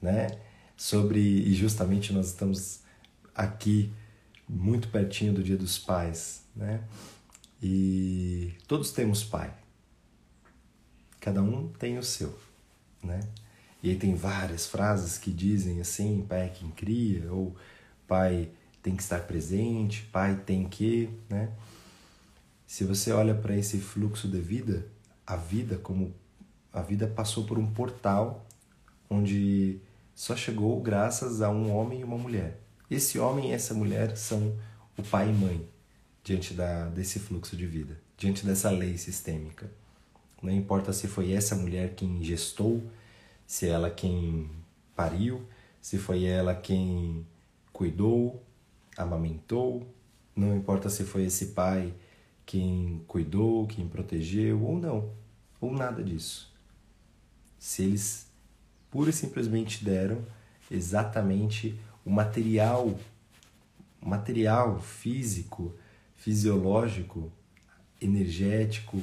né? 0.00 0.28
Sobre 0.76 1.20
e 1.20 1.52
justamente 1.54 2.12
nós 2.12 2.28
estamos 2.28 2.80
aqui 3.34 3.92
muito 4.48 4.88
pertinho 4.88 5.34
do 5.34 5.42
Dia 5.42 5.56
dos 5.56 5.78
Pais, 5.78 6.42
né? 6.54 6.80
E 7.62 8.54
todos 8.66 8.92
temos 8.92 9.24
pai. 9.24 9.52
Cada 11.20 11.42
um 11.42 11.68
tem 11.68 11.98
o 11.98 12.02
seu, 12.02 12.36
né? 13.02 13.20
E 13.82 13.90
aí 13.90 13.96
tem 13.96 14.14
várias 14.14 14.66
frases 14.66 15.18
que 15.18 15.30
dizem 15.30 15.80
assim, 15.80 16.24
pai 16.28 16.46
é 16.46 16.48
quem 16.48 16.70
cria, 16.70 17.32
ou 17.32 17.56
pai 18.06 18.50
tem 18.82 18.96
que 18.96 19.02
estar 19.02 19.20
presente, 19.20 20.02
pai 20.12 20.40
tem 20.44 20.68
que, 20.68 21.08
né? 21.28 21.50
Se 22.66 22.84
você 22.84 23.12
olha 23.12 23.34
para 23.34 23.56
esse 23.56 23.78
fluxo 23.78 24.28
de 24.28 24.40
vida, 24.40 24.86
a 25.26 25.36
vida 25.36 25.78
como 25.78 26.14
a 26.72 26.82
vida 26.82 27.06
passou 27.06 27.44
por 27.44 27.58
um 27.58 27.70
portal 27.72 28.46
onde 29.08 29.80
só 30.14 30.36
chegou 30.36 30.80
graças 30.80 31.40
a 31.40 31.50
um 31.50 31.74
homem 31.74 32.00
e 32.00 32.04
uma 32.04 32.18
mulher. 32.18 32.60
Esse 32.90 33.18
homem 33.18 33.50
e 33.50 33.52
essa 33.52 33.72
mulher 33.72 34.16
são 34.16 34.56
o 34.96 35.02
pai 35.02 35.30
e 35.30 35.32
mãe 35.32 35.68
diante 36.22 36.52
da, 36.54 36.88
desse 36.88 37.18
fluxo 37.18 37.56
de 37.56 37.66
vida, 37.66 37.98
diante 38.16 38.44
dessa 38.44 38.70
lei 38.70 38.98
sistêmica. 38.98 39.70
Não 40.42 40.52
importa 40.52 40.92
se 40.92 41.08
foi 41.08 41.32
essa 41.32 41.56
mulher 41.56 41.94
quem 41.94 42.22
gestou, 42.22 42.82
se 43.46 43.66
ela 43.66 43.90
quem 43.90 44.50
pariu, 44.94 45.46
se 45.80 45.98
foi 45.98 46.24
ela 46.24 46.54
quem 46.54 47.26
cuidou, 47.72 48.42
amamentou, 48.96 49.86
não 50.34 50.56
importa 50.56 50.88
se 50.88 51.04
foi 51.04 51.24
esse 51.24 51.46
pai 51.46 51.92
quem 52.46 53.02
cuidou, 53.06 53.66
quem 53.66 53.86
protegeu 53.86 54.62
ou 54.62 54.78
não, 54.78 55.12
ou 55.60 55.70
nada 55.70 56.02
disso. 56.02 56.50
Se 57.58 57.82
eles 57.82 58.26
pura 58.90 59.10
e 59.10 59.12
simplesmente 59.12 59.84
deram 59.84 60.24
exatamente 60.70 61.78
o 62.06 62.10
material, 62.10 62.98
material 64.00 64.80
físico, 64.80 65.74
fisiológico, 66.16 67.30
energético 68.00 69.02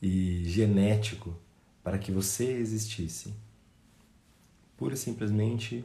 e 0.00 0.44
genético 0.46 1.36
para 1.82 1.98
que 1.98 2.12
você 2.12 2.44
existisse. 2.44 3.34
Pura 4.76 4.94
e 4.94 4.96
simplesmente, 4.96 5.84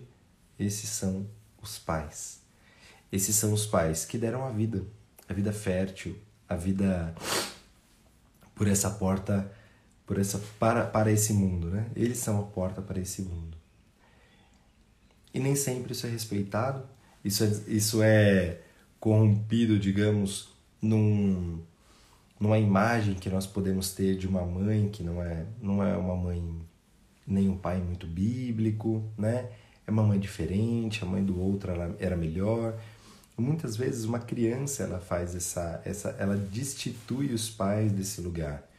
esses 0.60 0.90
são 0.90 1.28
os 1.62 1.80
pais. 1.80 2.42
Esses 3.12 3.36
são 3.36 3.54
os 3.54 3.66
pais 3.66 4.06
que 4.06 4.18
deram 4.18 4.46
a 4.46 4.52
vida, 4.52 4.86
a 5.28 5.34
vida 5.34 5.54
fértil, 5.54 6.18
a 6.48 6.56
vida 6.56 7.14
por 8.56 8.68
essa 8.68 8.90
porta, 8.90 9.52
por 10.06 10.20
essa 10.20 10.40
para 10.60 10.86
para 10.86 11.12
esse 11.12 11.34
mundo, 11.34 11.70
né? 11.70 11.90
Eles 11.96 12.18
são 12.18 12.40
a 12.40 12.44
porta 12.44 12.82
para 12.82 13.00
esse 13.00 13.22
mundo. 13.22 13.58
E 15.34 15.40
nem 15.40 15.56
sempre 15.56 15.94
isso 15.94 16.06
é 16.06 16.10
respeitado, 16.10 16.88
isso 17.24 17.44
é, 17.44 17.48
isso 17.68 18.04
é 18.04 18.62
corrompido, 19.00 19.80
digamos, 19.80 20.50
num, 20.82 21.62
numa 22.44 22.60
imagem 22.60 23.14
que 23.14 23.30
nós 23.30 23.48
podemos 23.48 23.94
ter 23.94 24.18
de 24.18 24.28
uma 24.28 24.46
mãe 24.46 24.90
que 24.90 25.02
não 25.02 25.24
é, 25.24 25.46
não 25.62 25.82
é 25.82 25.96
uma 25.96 26.14
mãe 26.14 26.62
nem 27.26 27.48
um 27.48 27.58
pai 27.58 27.80
muito 27.80 28.06
bíblico, 28.06 29.02
né? 29.18 29.50
É 29.88 29.92
uma 29.92 30.04
mãe 30.04 30.20
diferente, 30.20 31.04
a 31.04 31.06
mãe 31.06 31.24
do 31.24 31.40
outro 31.40 31.72
ela 31.72 31.96
era 32.00 32.18
melhor. 32.18 32.78
muitas 33.38 33.78
vezes 33.78 34.04
uma 34.04 34.20
criança 34.20 34.84
ela 34.84 35.00
faz 35.00 35.34
essa, 35.34 35.82
essa, 35.86 36.10
ela 36.20 36.36
destitui 36.36 37.34
os 37.34 37.50
pais 37.50 37.94
desse 37.94 38.20
lugar, 38.20 38.70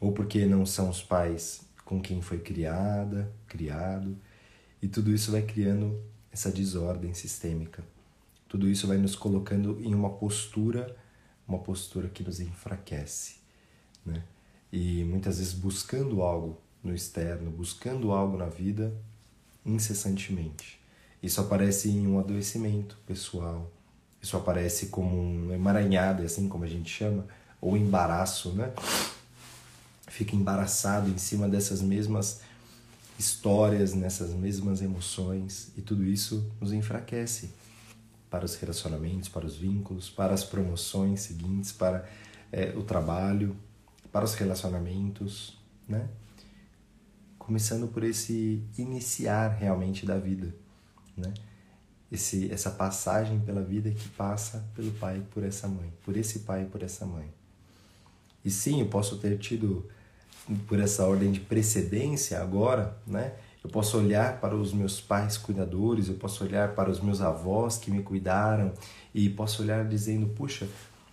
ou 0.00 0.10
porque 0.10 0.44
não 0.44 0.66
são 0.66 0.90
os 0.90 1.00
pais 1.00 1.60
com 1.84 2.00
quem 2.00 2.20
foi 2.20 2.38
criada, 2.38 3.30
criado 3.46 4.16
e 4.82 4.88
tudo 4.88 5.14
isso 5.14 5.30
vai 5.30 5.42
criando 5.42 6.02
essa 6.32 6.50
desordem 6.50 7.14
sistêmica. 7.14 7.84
Tudo 8.48 8.68
isso 8.68 8.88
vai 8.88 8.96
nos 8.96 9.14
colocando 9.14 9.80
em 9.80 9.94
uma 9.94 10.10
postura, 10.10 11.03
uma 11.46 11.58
postura 11.58 12.08
que 12.08 12.22
nos 12.22 12.40
enfraquece, 12.40 13.36
né? 14.04 14.22
E 14.72 15.04
muitas 15.04 15.38
vezes 15.38 15.52
buscando 15.52 16.22
algo 16.22 16.58
no 16.82 16.94
externo, 16.94 17.50
buscando 17.50 18.12
algo 18.12 18.36
na 18.36 18.46
vida 18.46 18.94
incessantemente. 19.64 20.80
Isso 21.22 21.40
aparece 21.40 21.88
em 21.88 22.06
um 22.06 22.18
adoecimento 22.18 22.98
pessoal. 23.06 23.70
Isso 24.20 24.36
aparece 24.36 24.86
como 24.86 25.16
um 25.16 25.52
emaranhado, 25.52 26.22
é 26.22 26.26
assim 26.26 26.48
como 26.48 26.64
a 26.64 26.68
gente 26.68 26.90
chama, 26.90 27.26
ou 27.60 27.76
embaraço, 27.76 28.52
né? 28.52 28.72
Fica 30.08 30.34
embaraçado 30.36 31.10
em 31.10 31.18
cima 31.18 31.48
dessas 31.48 31.80
mesmas 31.80 32.40
histórias, 33.18 33.94
nessas 33.94 34.30
mesmas 34.30 34.82
emoções, 34.82 35.70
e 35.76 35.82
tudo 35.82 36.04
isso 36.04 36.50
nos 36.60 36.72
enfraquece 36.72 37.50
para 38.34 38.44
os 38.44 38.56
relacionamentos, 38.56 39.28
para 39.28 39.46
os 39.46 39.54
vínculos, 39.54 40.10
para 40.10 40.34
as 40.34 40.42
promoções 40.42 41.20
seguintes, 41.20 41.70
para 41.70 42.04
é, 42.50 42.74
o 42.76 42.82
trabalho, 42.82 43.56
para 44.10 44.24
os 44.24 44.34
relacionamentos, 44.34 45.56
né? 45.88 46.08
Começando 47.38 47.86
por 47.86 48.02
esse 48.02 48.60
iniciar 48.76 49.50
realmente 49.50 50.04
da 50.04 50.18
vida, 50.18 50.52
né? 51.16 51.32
Esse, 52.10 52.50
essa 52.50 52.72
passagem 52.72 53.38
pela 53.38 53.62
vida 53.62 53.88
que 53.92 54.08
passa 54.08 54.68
pelo 54.74 54.90
pai 54.90 55.22
por 55.30 55.44
essa 55.44 55.68
mãe, 55.68 55.92
por 56.04 56.16
esse 56.16 56.40
pai 56.40 56.64
e 56.64 56.66
por 56.66 56.82
essa 56.82 57.06
mãe. 57.06 57.32
E 58.44 58.50
sim, 58.50 58.80
eu 58.80 58.86
posso 58.86 59.18
ter 59.18 59.38
tido 59.38 59.88
por 60.66 60.80
essa 60.80 61.06
ordem 61.06 61.30
de 61.30 61.38
precedência 61.38 62.42
agora, 62.42 62.98
né? 63.06 63.32
Eu 63.64 63.70
posso 63.70 63.96
olhar 63.96 64.40
para 64.40 64.54
os 64.54 64.72
meus 64.72 65.00
pais 65.00 65.38
cuidadores, 65.38 66.08
eu 66.08 66.14
posso 66.16 66.44
olhar 66.44 66.74
para 66.74 66.90
os 66.90 67.00
meus 67.00 67.22
avós 67.22 67.78
que 67.78 67.90
me 67.90 68.02
cuidaram 68.02 68.72
e 69.14 69.28
posso 69.30 69.62
olhar 69.62 69.88
dizendo, 69.88 70.26
puxa, 70.28 70.68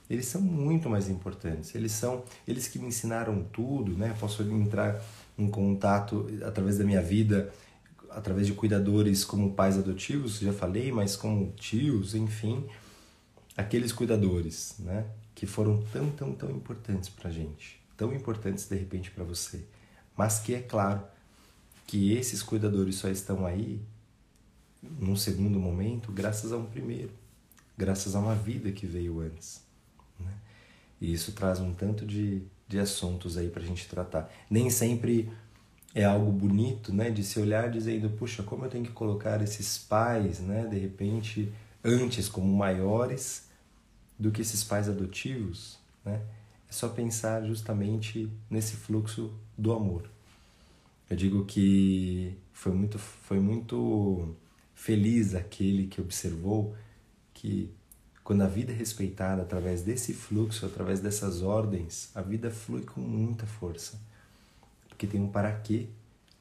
eles 0.09 0.25
são 0.25 0.41
muito 0.41 0.89
mais 0.89 1.09
importantes. 1.09 1.73
Eles 1.73 1.93
são 1.93 2.23
eles 2.45 2.67
que 2.67 2.77
me 2.77 2.87
ensinaram 2.87 3.41
tudo, 3.53 3.97
né? 3.97 4.13
Posso 4.19 4.43
entrar 4.43 5.01
em 5.37 5.49
contato 5.49 6.27
através 6.45 6.77
da 6.77 6.83
minha 6.83 7.01
vida, 7.01 7.53
através 8.09 8.45
de 8.45 8.53
cuidadores 8.53 9.23
como 9.23 9.53
pais 9.53 9.77
adotivos, 9.77 10.39
já 10.39 10.51
falei, 10.51 10.91
mas 10.91 11.15
como 11.15 11.53
tios, 11.53 12.13
enfim, 12.13 12.67
aqueles 13.55 13.93
cuidadores, 13.93 14.75
né? 14.79 15.05
Que 15.33 15.45
foram 15.47 15.81
tão, 15.93 16.11
tão, 16.11 16.33
tão 16.33 16.51
importantes 16.51 17.07
para 17.07 17.31
gente 17.31 17.81
tão 18.01 18.11
importantes 18.15 18.67
de 18.67 18.75
repente 18.75 19.11
para 19.11 19.23
você, 19.23 19.63
mas 20.17 20.39
que 20.39 20.55
é 20.55 20.59
claro 20.59 21.03
que 21.91 22.13
esses 22.13 22.41
cuidadores 22.41 22.95
só 22.95 23.09
estão 23.09 23.45
aí 23.45 23.81
num 24.81 25.17
segundo 25.17 25.59
momento, 25.59 26.09
graças 26.09 26.53
a 26.53 26.57
um 26.57 26.65
primeiro, 26.65 27.11
graças 27.77 28.15
a 28.15 28.19
uma 28.19 28.33
vida 28.33 28.71
que 28.71 28.87
veio 28.87 29.19
antes. 29.19 29.61
Né? 30.17 30.31
E 31.01 31.11
isso 31.11 31.33
traz 31.33 31.59
um 31.59 31.73
tanto 31.73 32.05
de, 32.05 32.43
de 32.65 32.79
assuntos 32.79 33.35
aí 33.35 33.49
para 33.49 33.61
a 33.61 33.65
gente 33.65 33.89
tratar. 33.89 34.31
Nem 34.49 34.69
sempre 34.69 35.29
é 35.93 36.05
algo 36.05 36.31
bonito, 36.31 36.93
né, 36.93 37.11
de 37.11 37.25
se 37.25 37.37
olhar 37.41 37.69
dizendo, 37.69 38.09
puxa, 38.11 38.41
como 38.41 38.63
eu 38.63 38.69
tenho 38.69 38.85
que 38.85 38.93
colocar 38.93 39.41
esses 39.41 39.77
pais, 39.77 40.39
né, 40.39 40.65
de 40.67 40.79
repente, 40.79 41.51
antes 41.83 42.29
como 42.29 42.47
maiores 42.55 43.49
do 44.17 44.31
que 44.31 44.41
esses 44.41 44.63
pais 44.63 44.87
adotivos, 44.87 45.77
né? 46.05 46.21
É 46.69 46.71
só 46.71 46.87
pensar 46.87 47.43
justamente 47.43 48.31
nesse 48.49 48.77
fluxo 48.77 49.33
do 49.57 49.73
amor. 49.73 50.10
Eu 51.11 51.17
digo 51.17 51.43
que 51.43 52.37
foi 52.53 52.71
muito, 52.71 52.97
foi 52.97 53.37
muito 53.37 54.33
feliz 54.73 55.35
aquele 55.35 55.87
que 55.87 55.99
observou 55.99 56.73
que 57.33 57.69
quando 58.23 58.43
a 58.43 58.47
vida 58.47 58.71
é 58.71 58.75
respeitada 58.75 59.41
através 59.41 59.81
desse 59.81 60.13
fluxo, 60.13 60.65
através 60.65 61.01
dessas 61.01 61.41
ordens, 61.41 62.09
a 62.15 62.21
vida 62.21 62.49
flui 62.49 62.83
com 62.83 63.01
muita 63.01 63.45
força. 63.45 63.99
Porque 64.87 65.05
tem 65.05 65.19
um 65.19 65.27
para 65.27 65.51
quê 65.51 65.89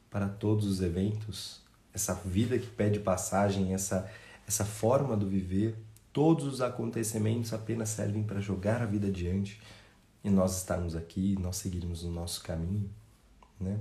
para 0.09 0.29
todos 0.29 0.67
os 0.67 0.81
eventos, 0.81 1.61
essa 1.93 2.15
vida 2.15 2.57
que 2.57 2.69
pede 2.69 3.01
passagem, 3.01 3.75
essa 3.75 4.09
essa 4.47 4.65
forma 4.65 5.17
do 5.17 5.29
viver, 5.29 5.77
todos 6.13 6.47
os 6.47 6.61
acontecimentos 6.61 7.53
apenas 7.53 7.89
servem 7.89 8.23
para 8.23 8.39
jogar 8.41 8.83
a 8.83 8.87
vida 8.87 9.09
adiante 9.09 9.61
e 10.23 10.31
nós 10.31 10.59
estarmos 10.59 10.95
aqui, 10.95 11.37
nós 11.41 11.57
seguirmos 11.57 12.05
o 12.05 12.11
nosso 12.11 12.41
caminho, 12.45 12.89
né? 13.59 13.81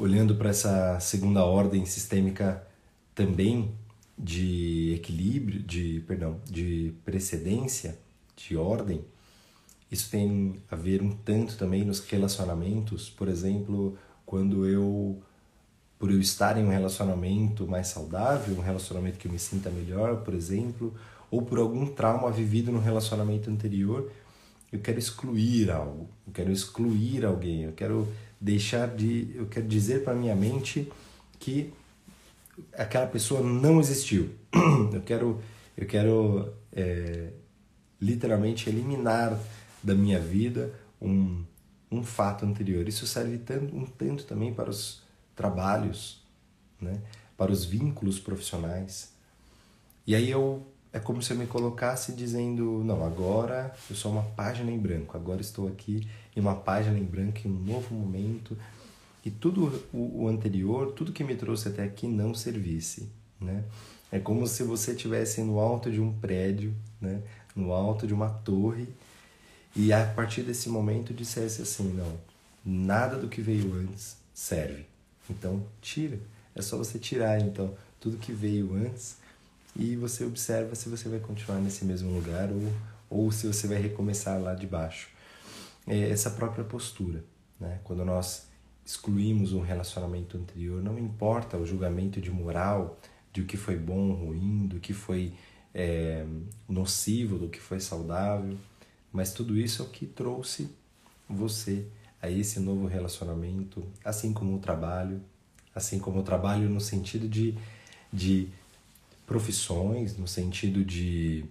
Olhando 0.00 0.34
para 0.34 0.48
essa 0.48 0.98
segunda 0.98 1.44
ordem 1.44 1.84
sistêmica 1.84 2.66
também 3.14 3.74
de 4.18 4.94
equilíbrio, 4.94 5.62
de 5.62 6.02
perdão, 6.08 6.40
de 6.50 6.94
precedência, 7.04 7.98
de 8.34 8.56
ordem, 8.56 9.04
isso 9.92 10.10
tem 10.10 10.56
a 10.70 10.74
ver 10.74 11.02
um 11.02 11.10
tanto 11.10 11.54
também 11.58 11.84
nos 11.84 12.00
relacionamentos, 12.00 13.10
por 13.10 13.28
exemplo, 13.28 13.98
quando 14.24 14.66
eu 14.66 15.20
por 15.98 16.10
eu 16.10 16.18
estar 16.18 16.56
em 16.56 16.64
um 16.64 16.70
relacionamento 16.70 17.68
mais 17.68 17.88
saudável, 17.88 18.56
um 18.56 18.62
relacionamento 18.62 19.18
que 19.18 19.28
eu 19.28 19.32
me 19.32 19.38
sinta 19.38 19.68
melhor, 19.68 20.24
por 20.24 20.32
exemplo, 20.32 20.94
ou 21.30 21.42
por 21.42 21.58
algum 21.58 21.84
trauma 21.84 22.30
vivido 22.30 22.72
no 22.72 22.80
relacionamento 22.80 23.50
anterior, 23.50 24.10
eu 24.72 24.80
quero 24.80 24.98
excluir 24.98 25.70
algo, 25.70 26.08
eu 26.26 26.32
quero 26.32 26.50
excluir 26.50 27.22
alguém, 27.22 27.64
eu 27.64 27.72
quero 27.72 28.08
deixar 28.40 28.88
de, 28.88 29.32
eu 29.34 29.46
quero 29.46 29.68
dizer 29.68 30.02
para 30.02 30.14
minha 30.14 30.34
mente 30.34 30.90
que 31.38 31.72
aquela 32.72 33.06
pessoa 33.06 33.42
não 33.42 33.80
existiu. 33.80 34.30
Eu 34.92 35.02
quero, 35.02 35.40
eu 35.76 35.86
quero 35.86 36.52
é, 36.72 37.30
literalmente 38.00 38.68
eliminar 38.68 39.38
da 39.82 39.94
minha 39.94 40.18
vida 40.18 40.74
um, 41.00 41.44
um 41.90 42.02
fato 42.02 42.44
anterior. 42.44 42.86
Isso 42.88 43.06
serve 43.06 43.38
tanto, 43.38 43.74
um 43.74 43.86
tanto 43.86 44.24
também 44.24 44.52
para 44.52 44.68
os 44.68 45.02
trabalhos, 45.36 46.22
né? 46.80 47.00
para 47.36 47.52
os 47.52 47.64
vínculos 47.64 48.18
profissionais. 48.18 49.12
E 50.06 50.14
aí 50.14 50.30
eu 50.30 50.66
é 50.92 50.98
como 50.98 51.22
se 51.22 51.32
eu 51.32 51.36
me 51.36 51.46
colocasse 51.46 52.12
dizendo, 52.12 52.82
não, 52.84 53.04
agora 53.04 53.74
eu 53.88 53.94
sou 53.94 54.10
uma 54.10 54.22
página 54.22 54.70
em 54.70 54.78
branco, 54.78 55.16
agora 55.16 55.40
estou 55.40 55.68
aqui 55.68 56.06
em 56.36 56.40
uma 56.40 56.54
página 56.54 56.98
em 56.98 57.04
branco, 57.04 57.38
em 57.44 57.50
um 57.50 57.60
novo 57.60 57.94
momento, 57.94 58.56
e 59.24 59.30
tudo 59.30 59.84
o, 59.92 60.26
anterior, 60.26 60.92
tudo 60.92 61.12
que 61.12 61.22
me 61.22 61.36
trouxe 61.36 61.68
até 61.68 61.84
aqui 61.84 62.06
não 62.06 62.34
servisse, 62.34 63.08
né? 63.40 63.64
É 64.10 64.18
como 64.18 64.46
se 64.46 64.64
você 64.64 64.92
estivesse 64.92 65.40
no 65.42 65.60
alto 65.60 65.90
de 65.90 66.00
um 66.00 66.12
prédio, 66.12 66.74
né? 67.00 67.22
no 67.54 67.72
alto 67.72 68.06
de 68.06 68.14
uma 68.14 68.28
torre, 68.28 68.88
e 69.76 69.92
a 69.92 70.04
partir 70.04 70.42
desse 70.42 70.68
momento 70.68 71.14
dissesse 71.14 71.62
assim, 71.62 71.92
não, 71.92 72.18
nada 72.64 73.16
do 73.16 73.28
que 73.28 73.40
veio 73.40 73.72
antes 73.74 74.16
serve. 74.34 74.84
Então, 75.28 75.62
tira. 75.80 76.18
É 76.54 76.62
só 76.62 76.76
você 76.76 76.98
tirar, 76.98 77.40
então, 77.40 77.74
tudo 78.00 78.16
que 78.16 78.32
veio 78.32 78.74
antes 78.74 79.19
e 79.76 79.96
você 79.96 80.24
observa 80.24 80.74
se 80.74 80.88
você 80.88 81.08
vai 81.08 81.20
continuar 81.20 81.58
nesse 81.58 81.84
mesmo 81.84 82.10
lugar 82.12 82.50
ou, 82.50 82.72
ou 83.08 83.32
se 83.32 83.46
você 83.46 83.66
vai 83.66 83.80
recomeçar 83.80 84.40
lá 84.40 84.54
de 84.54 84.66
baixo. 84.66 85.08
É 85.86 86.10
essa 86.10 86.30
própria 86.30 86.64
postura, 86.64 87.24
né? 87.58 87.80
Quando 87.84 88.04
nós 88.04 88.48
excluímos 88.84 89.52
um 89.52 89.60
relacionamento 89.60 90.36
anterior, 90.36 90.82
não 90.82 90.98
importa 90.98 91.56
o 91.56 91.66
julgamento 91.66 92.20
de 92.20 92.30
moral, 92.30 92.98
de 93.32 93.40
o 93.42 93.46
que 93.46 93.56
foi 93.56 93.76
bom, 93.76 94.12
ruim, 94.12 94.66
do 94.66 94.80
que 94.80 94.92
foi 94.92 95.32
é, 95.74 96.26
nocivo, 96.68 97.38
do 97.38 97.48
que 97.48 97.60
foi 97.60 97.80
saudável, 97.80 98.56
mas 99.12 99.32
tudo 99.32 99.56
isso 99.56 99.82
é 99.82 99.84
o 99.84 99.88
que 99.88 100.06
trouxe 100.06 100.68
você 101.28 101.86
a 102.20 102.28
esse 102.30 102.60
novo 102.60 102.86
relacionamento, 102.86 103.84
assim 104.04 104.32
como 104.32 104.56
o 104.56 104.58
trabalho, 104.58 105.20
assim 105.74 105.98
como 105.98 106.20
o 106.20 106.22
trabalho 106.22 106.68
no 106.68 106.80
sentido 106.80 107.28
de, 107.28 107.56
de 108.12 108.48
profissões, 109.30 110.16
no 110.16 110.26
sentido 110.26 110.84
de, 110.84 111.44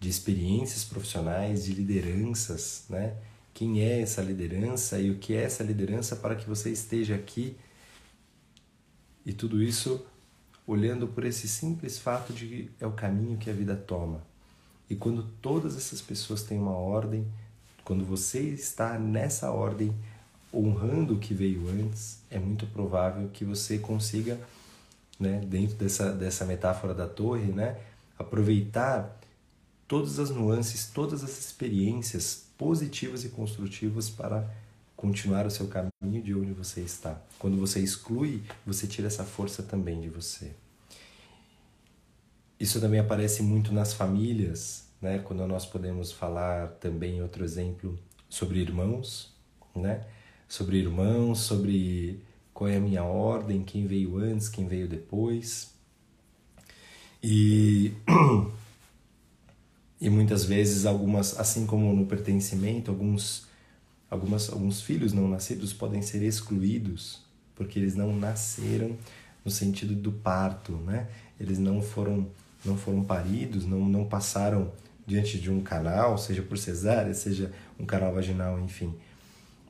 de 0.00 0.08
experiências 0.08 0.84
profissionais, 0.84 1.66
de 1.66 1.74
lideranças, 1.74 2.86
né? 2.88 3.14
Quem 3.52 3.82
é 3.82 4.00
essa 4.00 4.22
liderança 4.22 4.98
e 4.98 5.10
o 5.10 5.18
que 5.18 5.34
é 5.34 5.42
essa 5.42 5.62
liderança 5.62 6.16
para 6.16 6.34
que 6.34 6.48
você 6.48 6.70
esteja 6.70 7.14
aqui 7.14 7.54
e 9.22 9.34
tudo 9.34 9.62
isso 9.62 10.02
olhando 10.66 11.06
por 11.06 11.26
esse 11.26 11.46
simples 11.46 11.98
fato 11.98 12.32
de 12.32 12.46
que 12.46 12.70
é 12.80 12.86
o 12.86 12.92
caminho 12.92 13.36
que 13.36 13.50
a 13.50 13.52
vida 13.52 13.76
toma. 13.76 14.22
E 14.88 14.96
quando 14.96 15.22
todas 15.42 15.76
essas 15.76 16.00
pessoas 16.00 16.42
têm 16.42 16.58
uma 16.58 16.74
ordem, 16.74 17.30
quando 17.84 18.02
você 18.02 18.40
está 18.40 18.98
nessa 18.98 19.50
ordem, 19.50 19.94
honrando 20.54 21.16
o 21.16 21.18
que 21.18 21.34
veio 21.34 21.68
antes, 21.68 22.18
é 22.30 22.38
muito 22.38 22.66
provável 22.66 23.28
que 23.28 23.44
você 23.44 23.78
consiga, 23.78 24.40
né, 25.18 25.40
dentro 25.46 25.76
dessa, 25.76 26.12
dessa 26.12 26.44
metáfora 26.44 26.94
da 26.94 27.06
torre, 27.06 27.52
né, 27.52 27.78
aproveitar 28.18 29.18
todas 29.88 30.18
as 30.18 30.30
nuances, 30.30 30.90
todas 30.92 31.22
as 31.22 31.38
experiências 31.38 32.46
positivas 32.58 33.24
e 33.24 33.28
construtivas 33.28 34.10
para 34.10 34.48
continuar 34.96 35.46
o 35.46 35.50
seu 35.50 35.68
caminho 35.68 36.22
de 36.22 36.34
onde 36.34 36.52
você 36.52 36.80
está. 36.80 37.20
Quando 37.38 37.56
você 37.58 37.80
exclui, 37.80 38.42
você 38.64 38.86
tira 38.86 39.06
essa 39.06 39.24
força 39.24 39.62
também 39.62 40.00
de 40.00 40.08
você. 40.08 40.52
Isso 42.58 42.80
também 42.80 42.98
aparece 42.98 43.42
muito 43.42 43.72
nas 43.72 43.92
famílias, 43.92 44.86
né? 45.02 45.18
Quando 45.18 45.46
nós 45.46 45.66
podemos 45.66 46.10
falar 46.10 46.68
também 46.80 47.22
outro 47.22 47.44
exemplo 47.44 47.98
sobre 48.30 48.58
irmãos, 48.60 49.30
né? 49.74 50.06
sobre 50.48 50.78
irmãos, 50.78 51.40
sobre 51.40 52.20
qual 52.56 52.70
é 52.70 52.76
a 52.78 52.80
minha 52.80 53.04
ordem, 53.04 53.62
quem 53.62 53.86
veio 53.86 54.16
antes, 54.16 54.48
quem 54.48 54.66
veio 54.66 54.88
depois. 54.88 55.74
E, 57.22 57.92
e 60.00 60.08
muitas 60.08 60.46
vezes 60.46 60.86
algumas, 60.86 61.38
assim 61.38 61.66
como 61.66 61.94
no 61.94 62.06
pertencimento, 62.06 62.90
alguns, 62.90 63.46
algumas, 64.10 64.48
alguns 64.48 64.80
filhos 64.80 65.12
não 65.12 65.28
nascidos 65.28 65.74
podem 65.74 66.00
ser 66.00 66.22
excluídos 66.22 67.20
porque 67.54 67.78
eles 67.78 67.94
não 67.94 68.16
nasceram 68.16 68.96
no 69.44 69.50
sentido 69.50 69.94
do 69.94 70.10
parto, 70.10 70.72
né? 70.72 71.08
Eles 71.38 71.58
não 71.58 71.82
foram 71.82 72.26
não 72.64 72.76
foram 72.78 73.04
paridos, 73.04 73.66
não, 73.66 73.80
não 73.86 74.06
passaram 74.06 74.72
diante 75.06 75.38
de 75.38 75.50
um 75.50 75.60
canal, 75.60 76.16
seja 76.16 76.42
por 76.42 76.56
cesárea, 76.56 77.12
seja 77.12 77.52
um 77.78 77.84
canal 77.84 78.14
vaginal, 78.14 78.58
enfim. 78.58 78.94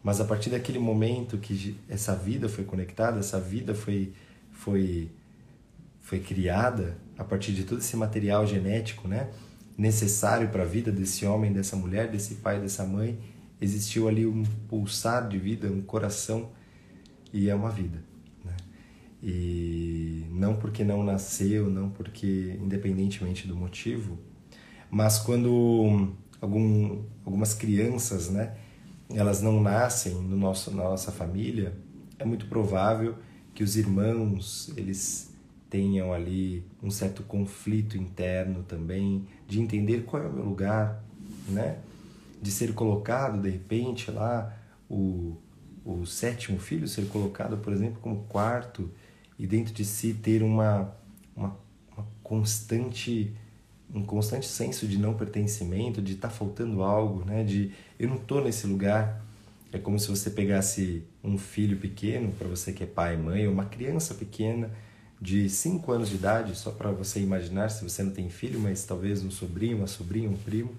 Mas 0.07 0.21
a 0.21 0.25
partir 0.25 0.51
daquele 0.51 0.79
momento 0.79 1.37
que 1.37 1.77
essa 1.88 2.14
vida 2.14 2.49
foi 2.49 2.62
conectada, 2.62 3.19
essa 3.19 3.40
vida 3.40 3.75
foi, 3.75 4.12
foi, 4.53 5.11
foi 6.01 6.21
criada 6.21 6.97
a 7.19 7.25
partir 7.25 7.51
de 7.51 7.64
todo 7.64 7.81
esse 7.81 7.97
material 7.97 8.47
genético, 8.47 9.09
né? 9.09 9.31
necessário 9.77 10.49
para 10.51 10.62
a 10.62 10.64
vida 10.64 10.92
desse 10.92 11.27
homem, 11.27 11.53
dessa 11.53 11.75
mulher, 11.75 12.09
desse 12.09 12.37
pai, 12.37 12.61
dessa 12.61 12.85
mãe, 12.85 13.19
existiu 13.61 14.07
ali 14.07 14.25
um 14.25 14.45
pulsar 14.69 15.27
de 15.27 15.38
vida, 15.40 15.66
um 15.66 15.83
coração 15.83 16.51
e 17.33 17.51
é 17.51 17.55
uma 17.57 17.71
vida. 17.71 17.99
Né? 18.45 18.57
E 19.21 20.25
não 20.31 20.55
porque 20.55 20.85
não 20.85 21.03
nasceu, 21.03 21.69
não 21.69 21.90
porque, 21.90 22.57
independentemente 22.62 23.49
do 23.49 23.57
motivo, 23.57 24.16
mas 24.88 25.19
quando 25.19 26.14
algum, 26.40 27.03
algumas 27.25 27.53
crianças, 27.55 28.31
né? 28.31 28.57
Elas 29.11 29.40
não 29.40 29.61
nascem 29.61 30.14
no 30.14 30.37
nosso, 30.37 30.71
na 30.71 30.85
nossa 30.85 31.12
família, 31.12 31.75
é 32.19 32.25
muito 32.25 32.47
provável 32.47 33.16
que 33.55 33.62
os 33.62 33.77
irmãos 33.77 34.73
eles 34.77 35.35
tenham 35.69 36.12
ali 36.12 36.64
um 36.83 36.90
certo 36.90 37.23
conflito 37.23 37.97
interno 37.97 38.62
também, 38.62 39.27
de 39.47 39.61
entender 39.61 40.05
qual 40.05 40.23
é 40.23 40.27
o 40.27 40.33
meu 40.33 40.45
lugar, 40.45 41.03
né? 41.49 41.79
De 42.40 42.51
ser 42.51 42.73
colocado 42.75 43.40
de 43.40 43.51
repente 43.51 44.11
lá 44.11 44.55
o, 44.88 45.37
o 45.85 46.05
sétimo 46.07 46.59
filho 46.59 46.87
ser 46.87 47.09
colocado, 47.09 47.57
por 47.59 47.73
exemplo, 47.73 48.01
como 48.01 48.25
quarto 48.25 48.90
e 49.38 49.47
dentro 49.47 49.73
de 49.73 49.85
si 49.85 50.14
ter 50.14 50.42
uma 50.42 50.95
uma, 51.35 51.57
uma 51.97 52.07
constante 52.23 53.35
um 53.96 54.04
constante 54.04 54.46
senso 54.46 54.87
de 54.87 54.98
não 54.98 55.14
pertencimento, 55.14 56.02
de 56.02 56.12
estar 56.12 56.28
tá 56.28 56.35
faltando 56.35 56.82
algo, 56.82 57.24
né? 57.24 57.42
De 57.42 57.72
eu 57.98 58.09
não 58.09 58.16
estou 58.16 58.44
nesse 58.44 58.66
lugar. 58.66 59.24
É 59.72 59.78
como 59.78 59.98
se 59.98 60.09
você 60.09 60.30
pegasse 60.30 61.02
um 61.24 61.38
filho 61.38 61.78
pequeno, 61.78 62.30
para 62.32 62.46
você 62.46 62.72
que 62.72 62.85
é 62.85 62.87
pai 62.87 63.14
e 63.14 63.16
mãe, 63.16 63.46
ou 63.46 63.52
uma 63.52 63.64
criança 63.64 64.14
pequena 64.14 64.70
de 65.20 65.48
5 65.48 65.90
anos 65.92 66.11
de 66.11 66.16
idade, 66.16 66.54
só 66.54 66.70
para 66.70 66.90
você 66.90 67.20
imaginar 67.20 67.70
se 67.70 67.82
você 67.82 68.02
não 68.02 68.12
tem 68.12 68.28
filho, 68.28 68.61
mas 68.61 68.85
talvez 68.85 69.24
um 69.24 69.30
sobrinho, 69.30 69.78
uma 69.78 69.87
sobrinha, 69.87 70.28
um 70.28 70.37
primo, 70.37 70.72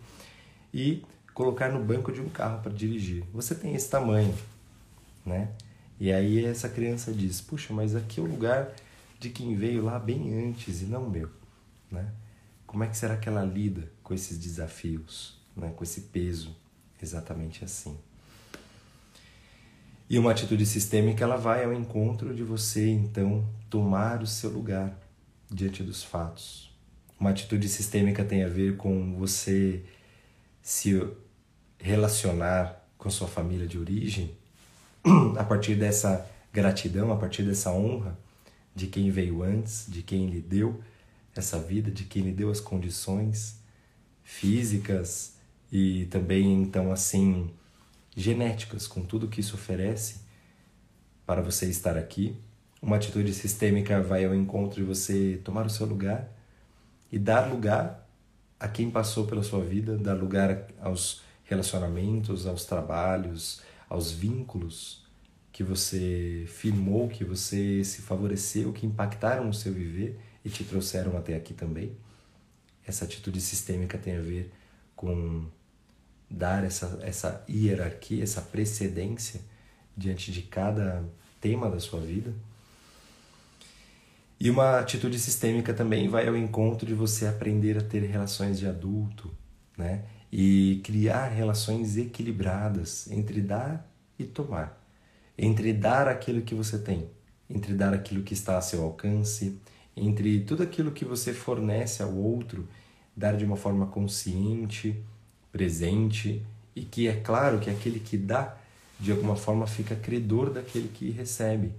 e 0.71 1.03
colocar 1.33 1.69
no 1.69 1.83
banco 1.83 2.11
de 2.11 2.21
um 2.21 2.29
carro 2.29 2.61
para 2.61 2.71
dirigir. 2.71 3.23
Você 3.33 3.55
tem 3.55 3.73
esse 3.73 3.89
tamanho, 3.89 4.33
né? 5.25 5.49
E 5.99 6.11
aí 6.11 6.45
essa 6.45 6.69
criança 6.69 7.11
diz: 7.11 7.41
"Puxa, 7.41 7.73
mas 7.73 7.95
aqui 7.95 8.19
é 8.19 8.23
o 8.23 8.27
lugar 8.27 8.71
de 9.19 9.31
quem 9.31 9.55
veio 9.55 9.83
lá 9.83 9.97
bem 9.97 10.47
antes 10.47 10.83
e 10.83 10.85
não 10.85 11.09
meu", 11.09 11.29
né? 11.91 12.11
Como 12.67 12.83
é 12.83 12.87
que 12.87 12.97
será 12.97 13.15
que 13.15 13.29
ela 13.29 13.43
lida 13.43 13.89
com 14.03 14.13
esses 14.13 14.37
desafios, 14.37 15.39
né? 15.55 15.71
Com 15.75 15.83
esse 15.83 16.01
peso, 16.01 16.53
exatamente 17.01 17.63
assim. 17.63 17.97
E 20.09 20.19
uma 20.19 20.31
atitude 20.31 20.65
sistêmica 20.65 21.23
ela 21.23 21.37
vai 21.37 21.63
ao 21.63 21.73
encontro 21.73 22.35
de 22.35 22.43
você 22.43 22.89
então 22.89 23.47
tomar 23.69 24.21
o 24.21 24.27
seu 24.27 24.49
lugar 24.49 24.97
diante 25.49 25.81
dos 25.81 26.03
fatos. 26.03 26.69
Uma 27.19 27.31
atitude 27.31 27.67
sistêmica 27.67 28.23
tem 28.23 28.43
a 28.43 28.47
ver 28.49 28.77
com 28.77 29.15
você 29.15 29.83
se 30.61 31.01
relacionar 31.79 32.85
com 32.97 33.09
sua 33.09 33.27
família 33.27 33.65
de 33.67 33.77
origem 33.77 34.31
a 35.37 35.43
partir 35.43 35.75
dessa 35.75 36.29
gratidão, 36.53 37.11
a 37.11 37.17
partir 37.17 37.43
dessa 37.43 37.71
honra 37.71 38.17
de 38.75 38.87
quem 38.87 39.09
veio 39.09 39.41
antes, 39.41 39.85
de 39.87 40.03
quem 40.03 40.29
lhe 40.29 40.41
deu 40.41 40.81
essa 41.39 41.59
vida, 41.59 41.91
de 41.91 42.03
quem 42.03 42.23
lhe 42.23 42.31
deu 42.31 42.49
as 42.49 42.59
condições 42.59 43.59
físicas 44.23 45.35
e 45.71 46.05
também 46.05 46.53
então 46.61 46.91
assim 46.91 47.49
genéticas, 48.15 48.87
com 48.87 49.01
tudo 49.01 49.27
que 49.27 49.41
isso 49.41 49.55
oferece 49.55 50.21
para 51.25 51.41
você 51.41 51.67
estar 51.67 51.97
aqui. 51.97 52.35
Uma 52.81 52.95
atitude 52.95 53.33
sistêmica 53.33 54.01
vai 54.01 54.25
ao 54.25 54.33
encontro 54.33 54.81
de 54.81 54.87
você 54.87 55.39
tomar 55.43 55.65
o 55.65 55.69
seu 55.69 55.85
lugar 55.85 56.29
e 57.11 57.19
dar 57.19 57.49
lugar 57.51 58.07
a 58.59 58.67
quem 58.67 58.89
passou 58.89 59.27
pela 59.27 59.43
sua 59.43 59.63
vida, 59.63 59.97
dar 59.97 60.15
lugar 60.15 60.67
aos 60.81 61.21
relacionamentos, 61.43 62.45
aos 62.45 62.65
trabalhos, 62.65 63.61
aos 63.89 64.11
vínculos 64.11 65.05
que 65.51 65.63
você 65.63 66.45
firmou, 66.47 67.07
que 67.07 67.23
você 67.23 67.83
se 67.83 68.01
favoreceu, 68.01 68.73
que 68.73 68.85
impactaram 68.85 69.45
no 69.45 69.53
seu 69.53 69.73
viver 69.73 70.19
e 70.43 70.49
te 70.49 70.63
trouxeram 70.63 71.17
até 71.17 71.35
aqui 71.35 71.53
também. 71.53 71.95
Essa 72.85 73.05
atitude 73.05 73.41
sistêmica 73.41 73.97
tem 73.97 74.17
a 74.17 74.21
ver 74.21 74.51
com 74.95 75.45
dar 76.29 76.63
essa, 76.63 76.99
essa 77.01 77.43
hierarquia, 77.49 78.23
essa 78.23 78.41
precedência 78.41 79.41
diante 79.95 80.31
de 80.31 80.41
cada 80.41 81.03
tema 81.41 81.69
da 81.69 81.79
sua 81.79 81.99
vida. 81.99 82.33
E 84.39 84.49
uma 84.51 84.79
atitude 84.79 85.17
sistêmica 85.17 85.73
também 85.73 86.07
vai 86.07 86.27
ao 86.27 86.37
encontro 86.37 86.85
de 86.85 86.93
você 86.93 87.25
aprender 87.25 87.77
a 87.77 87.81
ter 87.81 88.03
relações 88.03 88.59
de 88.59 88.67
adulto, 88.67 89.31
né? 89.75 90.03
E 90.31 90.81
criar 90.83 91.29
relações 91.29 91.97
equilibradas 91.97 93.09
entre 93.09 93.41
dar 93.41 93.89
e 94.19 94.25
tomar, 94.25 94.79
entre 95.37 95.73
dar 95.73 96.07
aquilo 96.07 96.41
que 96.41 96.53
você 96.53 96.77
tem, 96.77 97.09
entre 97.49 97.73
dar 97.73 97.93
aquilo 97.93 98.23
que 98.23 98.33
está 98.33 98.57
a 98.57 98.61
seu 98.61 98.83
alcance, 98.83 99.59
entre 99.97 100.39
tudo 100.41 100.61
aquilo 100.61 100.91
que 100.91 101.03
você 101.03 101.33
fornece 101.33 102.03
ao 102.03 102.13
outro, 102.13 102.67
dar 103.15 103.35
de 103.35 103.43
uma 103.43 103.57
forma 103.57 103.87
consciente, 103.87 104.95
presente 105.51 106.45
e 106.75 106.83
que 106.83 107.07
é 107.07 107.13
claro 107.13 107.59
que 107.59 107.69
aquele 107.69 107.99
que 107.99 108.15
dá 108.15 108.55
de 108.99 109.11
alguma 109.11 109.35
forma 109.35 109.65
fica 109.65 109.95
credor 109.95 110.51
daquele 110.51 110.87
que 110.87 111.09
recebe. 111.09 111.71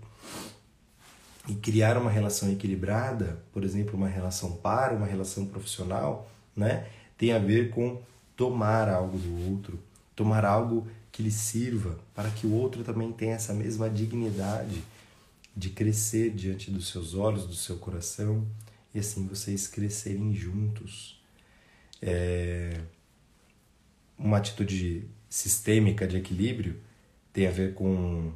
E 1.49 1.55
criar 1.55 1.97
uma 1.97 2.11
relação 2.11 2.51
equilibrada, 2.51 3.41
por 3.53 3.65
exemplo, 3.65 3.97
uma 3.97 4.09
relação 4.09 4.53
par, 4.53 4.93
uma 4.93 5.07
relação 5.07 5.47
profissional, 5.47 6.29
né, 6.55 6.87
tem 7.17 7.33
a 7.33 7.39
ver 7.39 7.71
com 7.71 8.03
tomar 8.37 8.89
algo 8.89 9.17
do 9.17 9.51
outro, 9.51 9.79
tomar 10.15 10.45
algo 10.45 10.87
que 11.13 11.23
lhe 11.23 11.31
sirva 11.31 11.99
para 12.15 12.31
que 12.31 12.47
o 12.47 12.53
outro 12.53 12.83
também 12.83 13.13
tenha 13.13 13.35
essa 13.35 13.55
mesma 13.55 13.89
dignidade 13.89 14.83
de 15.59 15.71
crescer 15.71 16.31
diante 16.31 16.71
dos 16.71 16.89
seus 16.89 17.15
olhos, 17.15 17.47
do 17.47 17.55
seu 17.55 17.77
coração, 17.79 18.47
e 18.95 18.99
assim 18.99 19.27
vocês 19.27 19.67
crescerem 19.67 20.33
juntos. 20.35 21.21
É 22.01 22.81
uma 24.17 24.39
atitude 24.39 25.09
sistêmica 25.29 26.07
de 26.07 26.17
equilíbrio 26.17 26.81
tem 27.33 27.47
a 27.47 27.51
ver 27.53 27.75
com 27.75 28.33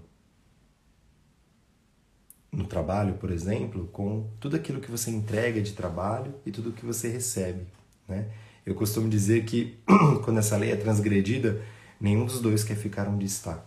no 2.52 2.66
trabalho, 2.66 3.14
por 3.14 3.30
exemplo, 3.30 3.88
com 3.88 4.28
tudo 4.38 4.54
aquilo 4.54 4.80
que 4.80 4.90
você 4.90 5.10
entrega 5.10 5.60
de 5.60 5.72
trabalho 5.72 6.34
e 6.46 6.52
tudo 6.52 6.70
que 6.72 6.84
você 6.84 7.08
recebe, 7.08 7.66
né? 8.06 8.30
Eu 8.64 8.76
costumo 8.76 9.08
dizer 9.08 9.44
que 9.44 9.78
quando 10.22 10.38
essa 10.38 10.56
lei 10.56 10.70
é 10.70 10.76
transgredida, 10.76 11.62
nenhum 12.00 12.26
dos 12.26 12.40
dois 12.40 12.62
quer 12.62 12.76
ficar 12.76 13.08
onde 13.08 13.24
está, 13.26 13.64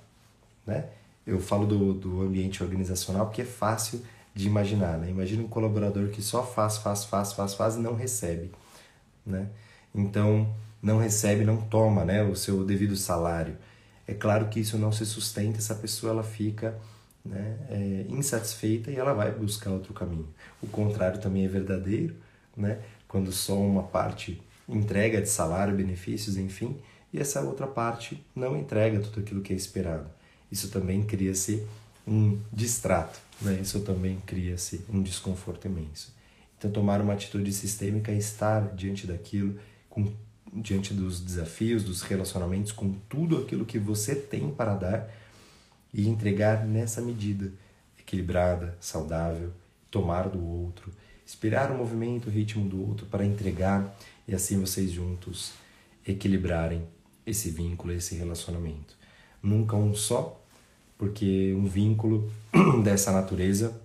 né? 0.65 0.87
Eu 1.25 1.39
falo 1.39 1.65
do, 1.65 1.93
do 1.93 2.21
ambiente 2.21 2.63
organizacional 2.63 3.25
porque 3.25 3.41
é 3.41 3.45
fácil 3.45 4.01
de 4.33 4.47
imaginar, 4.47 4.97
né? 4.97 5.09
Imagina 5.09 5.43
um 5.43 5.47
colaborador 5.47 6.09
que 6.09 6.21
só 6.21 6.45
faz, 6.45 6.77
faz, 6.77 7.05
faz, 7.05 7.33
faz, 7.33 7.53
faz 7.53 7.75
e 7.75 7.79
não 7.79 7.95
recebe, 7.95 8.51
né? 9.25 9.47
Então, 9.93 10.53
não 10.81 10.99
recebe, 10.99 11.45
não 11.45 11.57
toma 11.57 12.03
né, 12.05 12.21
o 12.21 12.35
seu 12.35 12.63
devido 12.65 12.95
salário. 12.95 13.57
É 14.07 14.13
claro 14.13 14.49
que 14.49 14.59
isso 14.59 14.77
não 14.77 14.91
se 14.91 15.05
sustenta, 15.05 15.57
essa 15.57 15.73
pessoa 15.73 16.11
ela 16.11 16.23
fica 16.23 16.77
né, 17.23 17.57
é, 17.69 18.05
insatisfeita 18.09 18.91
e 18.91 18.95
ela 18.95 19.13
vai 19.13 19.31
buscar 19.31 19.71
outro 19.71 19.93
caminho. 19.93 20.27
O 20.61 20.67
contrário 20.67 21.19
também 21.19 21.45
é 21.45 21.47
verdadeiro, 21.47 22.15
né? 22.55 22.79
quando 23.07 23.31
só 23.31 23.57
uma 23.57 23.83
parte 23.83 24.41
entrega 24.67 25.21
de 25.21 25.29
salário, 25.29 25.75
benefícios, 25.75 26.37
enfim, 26.37 26.77
e 27.13 27.19
essa 27.19 27.41
outra 27.41 27.65
parte 27.65 28.23
não 28.35 28.57
entrega 28.57 28.99
tudo 28.99 29.21
aquilo 29.21 29.41
que 29.41 29.53
é 29.53 29.55
esperado. 29.55 30.09
Isso 30.51 30.69
também 30.69 31.03
cria-se 31.03 31.65
um 32.07 32.39
distrato, 32.51 33.19
né? 33.41 33.59
isso 33.61 33.79
também 33.81 34.21
cria-se 34.25 34.85
um 34.89 35.01
desconforto 35.01 35.65
imenso. 35.65 36.13
Então, 36.57 36.71
tomar 36.71 37.01
uma 37.01 37.13
atitude 37.13 37.51
sistêmica 37.51 38.11
é 38.11 38.17
estar 38.17 38.73
diante 38.75 39.05
daquilo 39.05 39.57
com 39.89 40.13
diante 40.53 40.93
dos 40.93 41.19
desafios, 41.19 41.83
dos 41.83 42.01
relacionamentos, 42.01 42.71
com 42.71 42.93
tudo 43.09 43.37
aquilo 43.37 43.65
que 43.65 43.77
você 43.77 44.15
tem 44.15 44.49
para 44.51 44.75
dar 44.75 45.09
e 45.93 46.07
entregar 46.07 46.65
nessa 46.65 47.01
medida 47.01 47.51
equilibrada, 47.99 48.77
saudável, 48.79 49.51
tomar 49.89 50.29
do 50.29 50.43
outro, 50.43 50.91
esperar 51.25 51.71
o 51.71 51.77
movimento, 51.77 52.27
o 52.27 52.31
ritmo 52.31 52.67
do 52.67 52.81
outro 52.87 53.05
para 53.07 53.25
entregar 53.25 53.97
e 54.27 54.35
assim 54.35 54.59
vocês 54.59 54.91
juntos 54.91 55.53
equilibrarem 56.07 56.83
esse 57.25 57.49
vínculo, 57.49 57.93
esse 57.93 58.15
relacionamento. 58.15 58.94
Nunca 59.45 59.75
um 59.75 59.93
só, 59.93 60.41
porque 60.97 61.53
um 61.55 61.67
vínculo 61.67 62.31
dessa 62.83 63.11
natureza 63.11 63.79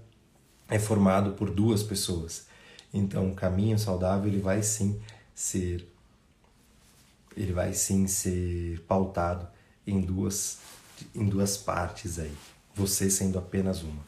é 0.71 0.79
formado 0.79 1.33
por 1.33 1.51
duas 1.51 1.83
pessoas. 1.83 2.47
Então, 2.95 3.31
o 3.31 3.35
caminho 3.35 3.79
saudável 3.79 4.27
ele 4.27 4.41
vai 4.41 4.63
sim 4.63 4.99
ser 5.35 5.87
ele 7.37 7.53
vai 7.53 7.75
sim 7.75 8.07
ser 8.07 8.81
pautado 8.89 9.47
em 9.87 10.01
duas, 10.01 10.59
em 11.15 11.27
duas 11.27 11.57
partes 11.57 12.19
aí, 12.19 12.33
você 12.75 13.11
sendo 13.11 13.39
apenas 13.39 13.83
uma. 13.83 14.03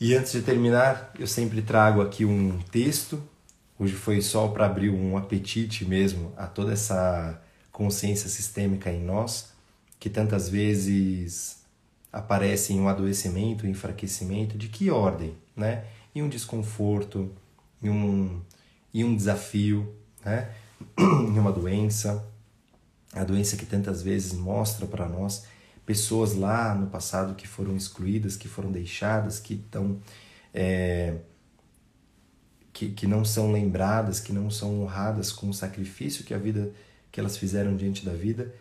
E 0.00 0.14
antes 0.14 0.32
de 0.32 0.42
terminar, 0.42 1.12
eu 1.18 1.26
sempre 1.26 1.60
trago 1.60 2.00
aqui 2.00 2.24
um 2.24 2.58
texto. 2.70 3.22
Hoje 3.78 3.94
foi 3.94 4.22
só 4.22 4.48
para 4.48 4.66
abrir 4.66 4.90
um 4.90 5.16
apetite 5.16 5.84
mesmo 5.84 6.32
a 6.36 6.46
toda 6.46 6.72
essa 6.72 7.40
consciência 7.76 8.30
sistêmica 8.30 8.90
em 8.90 9.04
nós, 9.04 9.52
que 10.00 10.08
tantas 10.08 10.48
vezes 10.48 11.58
aparece 12.10 12.72
em 12.72 12.80
um 12.80 12.88
adoecimento, 12.88 13.66
um 13.66 13.68
enfraquecimento, 13.68 14.56
de 14.56 14.68
que 14.68 14.90
ordem, 14.90 15.36
né? 15.54 15.84
Em 16.14 16.22
um 16.22 16.28
desconforto, 16.30 17.30
em 17.82 17.90
um, 17.90 18.40
em 18.94 19.04
um 19.04 19.14
desafio, 19.14 19.94
né? 20.24 20.50
em 20.98 21.04
uma 21.38 21.52
doença, 21.52 22.26
a 23.12 23.22
doença 23.22 23.58
que 23.58 23.66
tantas 23.66 24.00
vezes 24.00 24.32
mostra 24.32 24.86
para 24.86 25.06
nós 25.06 25.44
pessoas 25.84 26.34
lá 26.34 26.74
no 26.74 26.86
passado 26.86 27.34
que 27.34 27.46
foram 27.46 27.76
excluídas, 27.76 28.38
que 28.38 28.48
foram 28.48 28.72
deixadas, 28.72 29.38
que 29.38 29.52
estão 29.52 30.00
é, 30.54 31.18
que, 32.72 32.88
que 32.88 33.06
não 33.06 33.22
são 33.22 33.52
lembradas, 33.52 34.18
que 34.18 34.32
não 34.32 34.50
são 34.50 34.82
honradas 34.82 35.30
com 35.30 35.50
o 35.50 35.54
sacrifício 35.54 36.24
que 36.24 36.32
a 36.32 36.38
vida 36.38 36.72
que 37.16 37.20
elas 37.20 37.38
fizeram 37.38 37.74
diante 37.74 38.04
da 38.04 38.12
vida, 38.12 38.54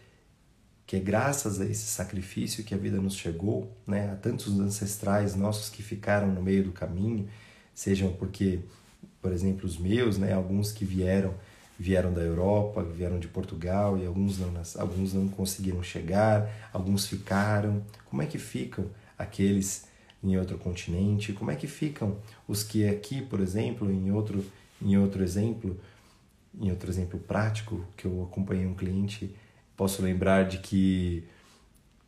que 0.87 0.95
é 0.95 0.99
graças 1.01 1.59
a 1.59 1.65
esse 1.65 1.87
sacrifício 1.87 2.63
que 2.63 2.73
a 2.73 2.77
vida 2.77 3.01
nos 3.01 3.17
chegou, 3.17 3.69
né? 3.85 4.13
A 4.13 4.15
tantos 4.15 4.57
ancestrais 4.57 5.35
nossos 5.35 5.67
que 5.67 5.83
ficaram 5.83 6.31
no 6.31 6.41
meio 6.41 6.63
do 6.63 6.71
caminho, 6.71 7.27
sejam 7.73 8.13
porque, 8.13 8.61
por 9.21 9.33
exemplo, 9.33 9.65
os 9.65 9.77
meus, 9.77 10.17
né, 10.17 10.31
alguns 10.31 10.71
que 10.71 10.85
vieram 10.85 11.33
vieram 11.77 12.13
da 12.13 12.21
Europa, 12.21 12.81
vieram 12.81 13.19
de 13.19 13.27
Portugal 13.27 13.97
e 13.97 14.05
alguns 14.05 14.39
não, 14.39 14.53
alguns 14.77 15.13
não 15.13 15.27
conseguiram 15.27 15.83
chegar, 15.83 16.69
alguns 16.71 17.05
ficaram. 17.07 17.83
Como 18.05 18.21
é 18.21 18.25
que 18.25 18.37
ficam 18.37 18.85
aqueles 19.17 19.85
em 20.23 20.37
outro 20.37 20.57
continente? 20.57 21.33
Como 21.33 21.51
é 21.51 21.57
que 21.57 21.67
ficam 21.67 22.19
os 22.47 22.63
que 22.63 22.87
aqui, 22.87 23.21
por 23.21 23.41
exemplo, 23.41 23.91
em 23.91 24.11
outro 24.11 24.45
em 24.81 24.97
outro 24.97 25.23
exemplo, 25.23 25.79
em 26.59 26.69
outro 26.69 26.89
exemplo 26.89 27.19
prático 27.19 27.85
que 27.97 28.05
eu 28.05 28.23
acompanhei 28.23 28.65
um 28.65 28.73
cliente, 28.73 29.35
posso 29.75 30.01
lembrar 30.01 30.47
de 30.47 30.59
que 30.59 31.23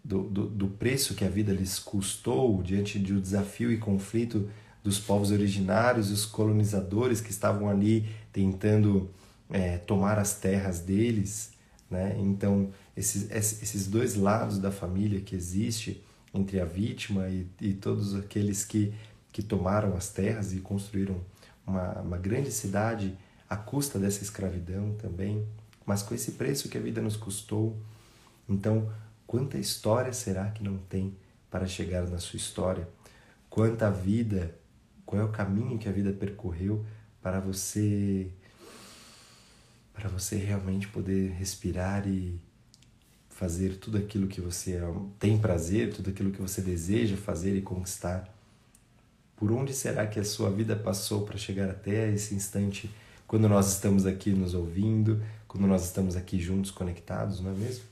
do, 0.03 0.23
do, 0.23 0.47
do 0.47 0.67
preço 0.67 1.15
que 1.15 1.25
a 1.25 1.29
vida 1.29 1.51
lhes 1.51 1.79
custou 1.79 2.62
diante 2.63 2.97
do 2.97 3.19
desafio 3.19 3.71
e 3.71 3.77
conflito 3.77 4.49
dos 4.83 4.99
povos 4.99 5.31
originários, 5.31 6.12
os 6.12 6.25
colonizadores 6.25 7.19
que 7.19 7.29
estavam 7.29 7.69
ali 7.69 8.07
tentando 8.31 9.10
é, 9.49 9.77
tomar 9.77 10.17
as 10.17 10.36
terras 10.39 10.79
deles, 10.79 11.51
né? 11.89 12.15
Então 12.19 12.69
esses, 12.95 13.29
esses 13.31 13.88
dois 13.88 14.15
lados 14.15 14.60
da 14.60 14.71
família 14.71 15.19
que 15.19 15.36
existe 15.36 16.03
entre 16.33 16.60
a 16.60 16.65
vítima 16.65 17.27
e, 17.27 17.47
e 17.60 17.73
todos 17.73 18.15
aqueles 18.15 18.63
que 18.63 18.93
que 19.38 19.43
tomaram 19.43 19.95
as 19.95 20.10
terras 20.10 20.51
e 20.51 20.57
construíram 20.57 21.21
uma, 21.63 22.01
uma 22.01 22.17
grande 22.17 22.51
cidade 22.51 23.15
à 23.49 23.55
custa 23.55 23.97
dessa 23.97 24.23
escravidão 24.23 24.93
também, 24.95 25.47
mas 25.86 26.01
com 26.03 26.13
esse 26.13 26.33
preço 26.33 26.69
que 26.69 26.77
a 26.77 26.81
vida 26.81 27.01
nos 27.01 27.15
custou. 27.15 27.77
Então, 28.47 28.91
quanta 29.25 29.57
história 29.57 30.13
será 30.13 30.49
que 30.51 30.63
não 30.63 30.77
tem 30.77 31.15
para 31.49 31.67
chegar 31.67 32.07
na 32.07 32.19
sua 32.19 32.38
história? 32.38 32.88
Quanta 33.49 33.89
vida, 33.89 34.55
qual 35.05 35.21
é 35.21 35.25
o 35.25 35.31
caminho 35.31 35.77
que 35.77 35.88
a 35.88 35.91
vida 35.91 36.12
percorreu 36.12 36.86
para 37.21 37.39
você 37.39 38.31
para 39.93 40.10
você 40.10 40.36
realmente 40.36 40.88
poder 40.88 41.31
respirar 41.31 42.07
e 42.07 42.39
fazer 43.29 43.77
tudo 43.77 43.97
aquilo 43.97 44.27
que 44.27 44.39
você 44.39 44.79
tem 45.17 45.39
prazer, 45.39 45.91
tudo 45.91 46.12
aquilo 46.12 46.31
que 46.31 46.41
você 46.41 46.62
deseja 46.62 47.17
fazer 47.17 47.55
e 47.55 47.62
conquistar. 47.62 48.31
Por 49.36 49.51
onde 49.51 49.73
será 49.73 50.05
que 50.05 50.19
a 50.19 50.23
sua 50.23 50.51
vida 50.51 50.75
passou 50.75 51.25
para 51.25 51.38
chegar 51.38 51.69
até 51.69 52.12
esse 52.12 52.36
instante 52.36 52.89
quando 53.28 53.48
nós 53.48 53.74
estamos 53.74 54.06
aqui 54.06 54.32
nos 54.32 54.54
ouvindo, 54.54 55.22
quando 55.48 55.68
nós 55.68 55.84
estamos 55.84 56.16
aqui 56.16 56.40
juntos 56.40 56.72
conectados, 56.72 57.42
não 57.42 57.52
é 57.52 57.54
mesmo? 57.54 57.84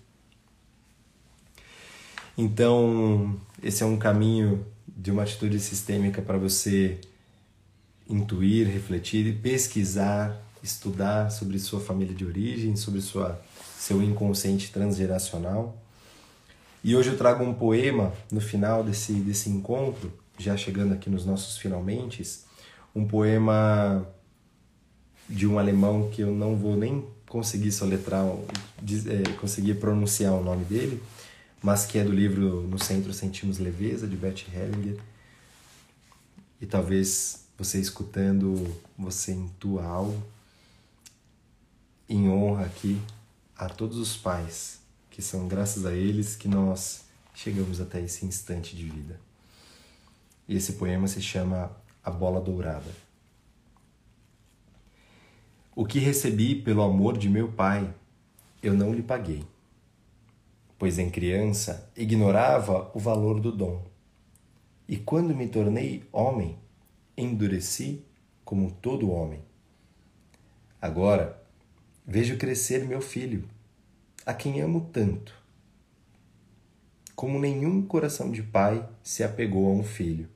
Então, 2.38 3.40
esse 3.62 3.84
é 3.84 3.86
um 3.86 3.98
caminho 3.98 4.66
de 4.88 5.12
uma 5.12 5.24
atitude 5.24 5.60
sistêmica 5.60 6.22
para 6.22 6.38
você 6.38 7.00
intuir, 8.08 8.68
refletir, 8.68 9.40
pesquisar 9.42 10.46
estudar 10.66 11.30
sobre 11.30 11.60
sua 11.60 11.80
família 11.80 12.14
de 12.14 12.26
origem, 12.26 12.76
sobre 12.76 13.00
sua, 13.00 13.40
seu 13.78 14.02
inconsciente 14.02 14.72
transgeracional. 14.72 15.78
E 16.84 16.96
hoje 16.96 17.10
eu 17.10 17.18
trago 17.18 17.44
um 17.44 17.54
poema 17.54 18.12
no 18.32 18.42
final 18.42 18.84
desse, 18.84 19.14
desse 19.14 19.50
encontro, 19.50 20.12
já 20.38 20.58
chegando 20.58 20.94
aqui 20.94 21.10
nos 21.10 21.26
nossos 21.26 21.58
finalmente, 21.58 22.24
um 22.94 23.08
poema 23.08 24.06
de 25.28 25.48
um 25.48 25.58
alemão 25.58 26.10
que 26.10 26.22
eu 26.22 26.32
não 26.32 26.56
vou 26.56 26.76
nem 26.76 27.06
conseguir 27.28 27.72
soletrar, 27.72 28.26
é, 28.26 29.32
conseguir 29.40 29.76
pronunciar 29.76 30.34
o 30.34 30.44
nome 30.44 30.64
dele, 30.66 31.02
mas 31.62 31.86
que 31.86 31.98
é 31.98 32.04
do 32.04 32.12
livro 32.12 32.62
No 32.62 32.78
Centro 32.78 33.14
Sentimos 33.14 33.58
Leveza, 33.58 34.08
de 34.08 34.16
Bert 34.16 34.46
Hellinger. 34.54 35.00
E 36.62 36.66
talvez 36.66 37.46
você 37.58 37.80
escutando, 37.80 38.76
você 38.98 39.32
intua 39.32 39.84
algo 39.84 40.22
em 42.08 42.30
honra 42.30 42.66
aqui 42.66 43.02
a 43.58 43.68
todos 43.68 43.98
os 43.98 44.16
pais, 44.16 44.80
que 45.10 45.22
são 45.22 45.48
graças 45.48 45.86
a 45.86 45.94
eles 45.94 46.36
que 46.36 46.48
nós 46.48 47.06
chegamos 47.34 47.82
até 47.82 48.02
esse 48.02 48.26
instante 48.26 48.76
de 48.76 48.86
vida. 48.86 49.20
E 50.48 50.56
esse 50.56 50.74
poema 50.74 51.08
se 51.08 51.22
chama 51.22 51.72
A 52.04 52.12
Bola 52.12 52.40
Dourada. 52.40 53.05
O 55.76 55.86
que 55.86 56.00
recebi 56.00 56.56
pelo 56.56 56.82
amor 56.82 57.18
de 57.18 57.30
meu 57.30 57.52
pai, 57.52 57.94
eu 58.64 58.74
não 58.74 58.94
lhe 58.94 59.04
paguei, 59.04 59.44
pois 60.80 60.98
em 60.98 61.10
criança 61.10 61.92
ignorava 61.96 62.90
o 62.96 63.00
valor 63.00 63.40
do 63.40 63.52
dom. 63.52 63.84
E 64.88 64.98
quando 64.98 65.36
me 65.36 65.48
tornei 65.48 66.04
homem, 66.12 66.58
endureci 67.18 68.02
como 68.44 68.72
todo 68.72 69.12
homem. 69.12 69.42
Agora, 70.82 71.46
Vejo 72.08 72.38
crescer 72.38 72.86
meu 72.86 73.02
filho, 73.02 73.50
a 74.24 74.32
quem 74.32 74.62
amo 74.62 74.90
tanto. 74.94 75.34
Como 77.16 77.40
nenhum 77.40 77.82
coração 77.82 78.30
de 78.30 78.44
pai 78.44 78.88
se 79.02 79.24
apegou 79.24 79.68
a 79.68 79.72
um 79.72 79.84
filho. 79.84 80.30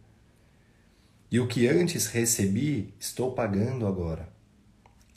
E 1.30 1.40
o 1.40 1.48
que 1.48 1.68
antes 1.68 2.08
recebi, 2.08 2.92
estou 3.00 3.34
pagando 3.34 3.86
agora, 3.86 4.28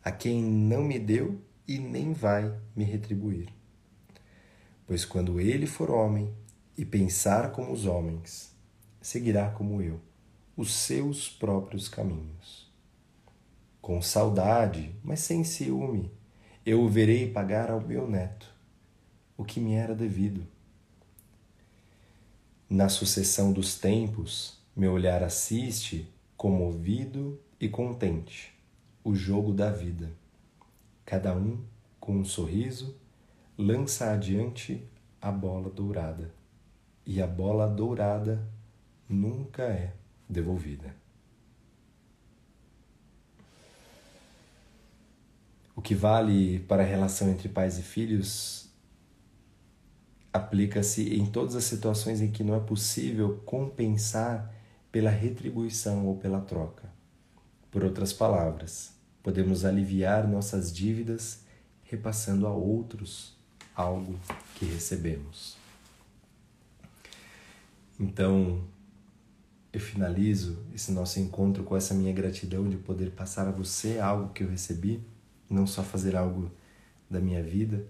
a 0.05 0.11
quem 0.11 0.43
não 0.43 0.83
me 0.83 0.99
deu 0.99 1.41
e 1.67 1.79
nem 1.79 2.13
vai 2.13 2.53
me 2.75 2.85
retribuir. 2.85 3.49
Pois 4.87 5.05
quando 5.05 5.41
ele 5.41 5.67
for 5.67 5.91
homem 5.91 6.33
e 6.77 6.85
pensar 6.85 7.53
como 7.53 7.73
os 7.73 7.87
homens, 7.87 8.55
seguirá 9.01 9.51
como 9.51 9.81
eu 9.81 10.01
os 10.57 10.73
seus 10.75 11.29
próprios 11.29 11.89
caminhos. 11.89 12.71
Com 13.81 14.03
saudade, 14.03 14.95
mas 15.03 15.21
sem 15.21 15.45
ciúme, 15.45 16.13
eu 16.65 16.83
o 16.83 16.89
verei 16.89 17.31
pagar 17.31 17.71
ao 17.71 17.81
meu 17.81 18.09
neto 18.09 18.53
o 19.37 19.45
que 19.45 19.59
me 19.59 19.75
era 19.75 19.95
devido. 19.95 20.47
Na 22.69 22.89
sucessão 22.89 23.53
dos 23.53 23.77
tempos, 23.79 24.59
meu 24.75 24.93
olhar 24.93 25.23
assiste, 25.23 26.09
comovido 26.37 27.41
e 27.61 27.69
contente, 27.69 28.52
o 29.05 29.15
jogo 29.15 29.53
da 29.53 29.71
vida. 29.71 30.13
Cada 31.05 31.35
um, 31.37 31.63
com 31.99 32.17
um 32.17 32.25
sorriso, 32.25 32.97
lança 33.59 34.13
adiante 34.13 34.87
a 35.21 35.31
bola 35.31 35.71
dourada, 35.71 36.33
e 37.05 37.21
a 37.21 37.27
bola 37.27 37.69
dourada 37.69 38.47
nunca 39.09 39.63
é 39.65 39.95
devolvida. 40.29 40.95
O 45.75 45.83
que 45.83 45.95
vale 45.95 46.61
para 46.61 46.83
a 46.83 46.87
relação 46.87 47.29
entre 47.31 47.49
pais 47.49 47.79
e 47.79 47.83
filhos 47.83 48.71
aplica-se 50.33 51.15
em 51.15 51.27
todas 51.27 51.55
as 51.55 51.65
situações 51.65 52.21
em 52.21 52.31
que 52.31 52.43
não 52.43 52.55
é 52.55 52.61
possível 52.61 53.43
compensar 53.45 54.53
pela 54.91 55.11
retribuição 55.11 56.07
ou 56.07 56.17
pela 56.17 56.41
troca. 56.41 56.91
Por 57.73 57.83
outras 57.83 58.13
palavras, 58.13 58.93
podemos 59.23 59.65
aliviar 59.65 60.29
nossas 60.29 60.71
dívidas 60.71 61.41
repassando 61.85 62.47
a 62.47 62.53
outros 62.53 63.35
algo 63.75 64.21
que 64.57 64.67
recebemos. 64.67 65.57
Então, 67.99 68.63
eu 69.73 69.81
finalizo 69.81 70.59
esse 70.75 70.93
nosso 70.93 71.19
encontro 71.19 71.65
com 71.65 71.75
essa 71.75 71.95
minha 71.95 72.13
gratidão 72.13 72.69
de 72.69 72.77
poder 72.77 73.13
passar 73.13 73.49
a 73.49 73.51
você 73.51 73.99
algo 73.99 74.35
que 74.35 74.45
eu 74.45 74.51
recebi 74.51 75.03
não 75.49 75.67
só 75.67 75.83
fazer 75.83 76.15
algo 76.15 76.51
da 77.09 77.21
minha 77.21 77.43
vida, 77.43 77.87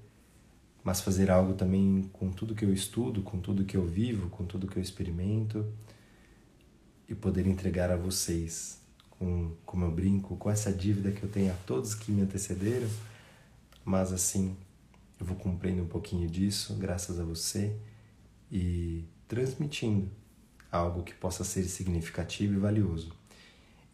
mas 0.84 1.00
fazer 1.00 1.30
algo 1.30 1.54
também 1.54 2.08
com 2.12 2.30
tudo 2.30 2.54
que 2.54 2.64
eu 2.64 2.72
estudo, 2.72 3.22
com 3.22 3.40
tudo 3.40 3.64
que 3.64 3.76
eu 3.76 3.86
vivo, 3.86 4.28
com 4.30 4.44
tudo 4.44 4.68
que 4.68 4.76
eu 4.76 4.82
experimento 4.82 5.66
e 7.08 7.14
poder 7.14 7.46
entregar 7.46 7.90
a 7.90 7.96
vocês, 7.96 8.81
com 9.22 9.52
como 9.64 9.84
eu 9.84 9.90
brinco, 9.92 10.36
com 10.36 10.50
essa 10.50 10.72
dívida 10.72 11.12
que 11.12 11.22
eu 11.22 11.28
tenho 11.28 11.52
a 11.52 11.56
todos 11.64 11.94
que 11.94 12.10
me 12.10 12.22
antecederam, 12.22 12.88
mas 13.84 14.12
assim 14.12 14.56
eu 15.20 15.24
vou 15.24 15.36
cumprindo 15.36 15.80
um 15.80 15.86
pouquinho 15.86 16.28
disso 16.28 16.74
graças 16.74 17.20
a 17.20 17.24
você 17.24 17.76
e 18.50 19.04
transmitindo 19.28 20.10
algo 20.72 21.04
que 21.04 21.14
possa 21.14 21.44
ser 21.44 21.62
significativo 21.64 22.54
e 22.54 22.58
valioso. 22.58 23.12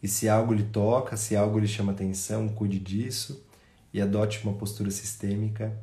E 0.01 0.07
se 0.07 0.27
algo 0.27 0.51
lhe 0.51 0.63
toca, 0.63 1.15
se 1.15 1.35
algo 1.35 1.59
lhe 1.59 1.67
chama 1.67 1.91
atenção, 1.91 2.49
cuide 2.49 2.79
disso 2.79 3.45
e 3.93 4.01
adote 4.01 4.43
uma 4.43 4.53
postura 4.53 4.89
sistêmica, 4.89 5.77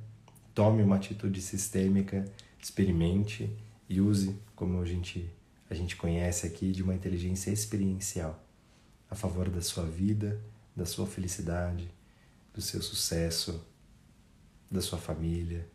tome 0.53 0.83
uma 0.83 0.97
atitude 0.97 1.41
sistêmica, 1.41 2.25
experimente 2.61 3.49
e 3.89 4.01
use, 4.01 4.35
como 4.57 4.81
a 4.81 4.85
gente, 4.85 5.31
a 5.71 5.75
gente 5.75 5.95
conhece 5.95 6.49
aqui, 6.49 6.73
de 6.73 6.83
uma 6.83 6.95
inteligência 6.95 7.53
experiencial 7.53 8.46
a 9.11 9.14
favor 9.14 9.49
da 9.49 9.61
sua 9.61 9.85
vida, 9.85 10.40
da 10.75 10.85
sua 10.85 11.07
felicidade, 11.07 11.90
do 12.53 12.61
seu 12.61 12.83
sucesso, 12.83 13.64
da 14.71 14.81
sua 14.81 14.99
família. 14.99 15.66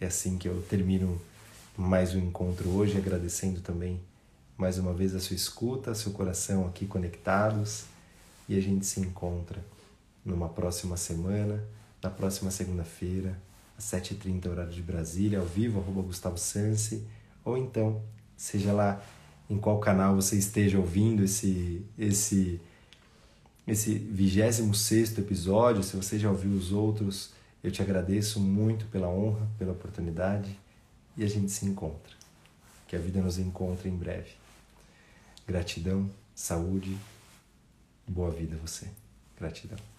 É 0.00 0.06
assim 0.06 0.38
que 0.38 0.48
eu 0.48 0.62
termino 0.62 1.20
mais 1.76 2.14
um 2.14 2.18
encontro 2.18 2.68
hoje, 2.70 2.96
agradecendo 2.96 3.60
também 3.60 4.00
mais 4.56 4.78
uma 4.78 4.92
vez 4.92 5.14
a 5.14 5.20
sua 5.20 5.34
escuta, 5.34 5.94
seu 5.94 6.12
coração 6.12 6.66
aqui 6.66 6.86
conectados 6.86 7.84
e 8.46 8.58
a 8.58 8.60
gente 8.60 8.84
se 8.84 9.00
encontra 9.00 9.64
numa 10.24 10.48
próxima 10.48 10.96
semana, 10.96 11.64
na 12.02 12.10
próxima 12.10 12.50
segunda-feira, 12.50 13.40
às 13.78 13.84
7h30, 13.84 14.46
horário 14.50 14.72
de 14.72 14.82
Brasília, 14.82 15.38
ao 15.38 15.46
vivo, 15.46 15.80
arroba 15.80 16.02
Gustavo 16.02 16.36
ou 17.42 17.56
então, 17.56 18.02
seja 18.36 18.72
lá 18.72 19.02
em 19.50 19.58
qual 19.58 19.80
canal 19.80 20.14
você 20.14 20.36
esteja 20.36 20.78
ouvindo 20.78 21.24
esse 21.24 21.84
esse 21.98 22.60
esse 23.66 23.94
26 23.94 25.18
episódio, 25.18 25.82
se 25.82 25.96
você 25.96 26.18
já 26.18 26.30
ouviu 26.30 26.52
os 26.52 26.72
outros, 26.72 27.32
eu 27.62 27.70
te 27.70 27.82
agradeço 27.82 28.40
muito 28.40 28.86
pela 28.86 29.08
honra, 29.08 29.46
pela 29.58 29.72
oportunidade 29.72 30.58
e 31.16 31.22
a 31.22 31.28
gente 31.28 31.52
se 31.52 31.66
encontra. 31.66 32.14
Que 32.88 32.96
a 32.96 32.98
vida 32.98 33.20
nos 33.20 33.38
encontre 33.38 33.88
em 33.88 33.96
breve. 33.96 34.30
Gratidão, 35.46 36.10
saúde, 36.34 36.96
boa 38.08 38.30
vida 38.30 38.56
a 38.56 38.58
você. 38.58 38.88
Gratidão. 39.38 39.89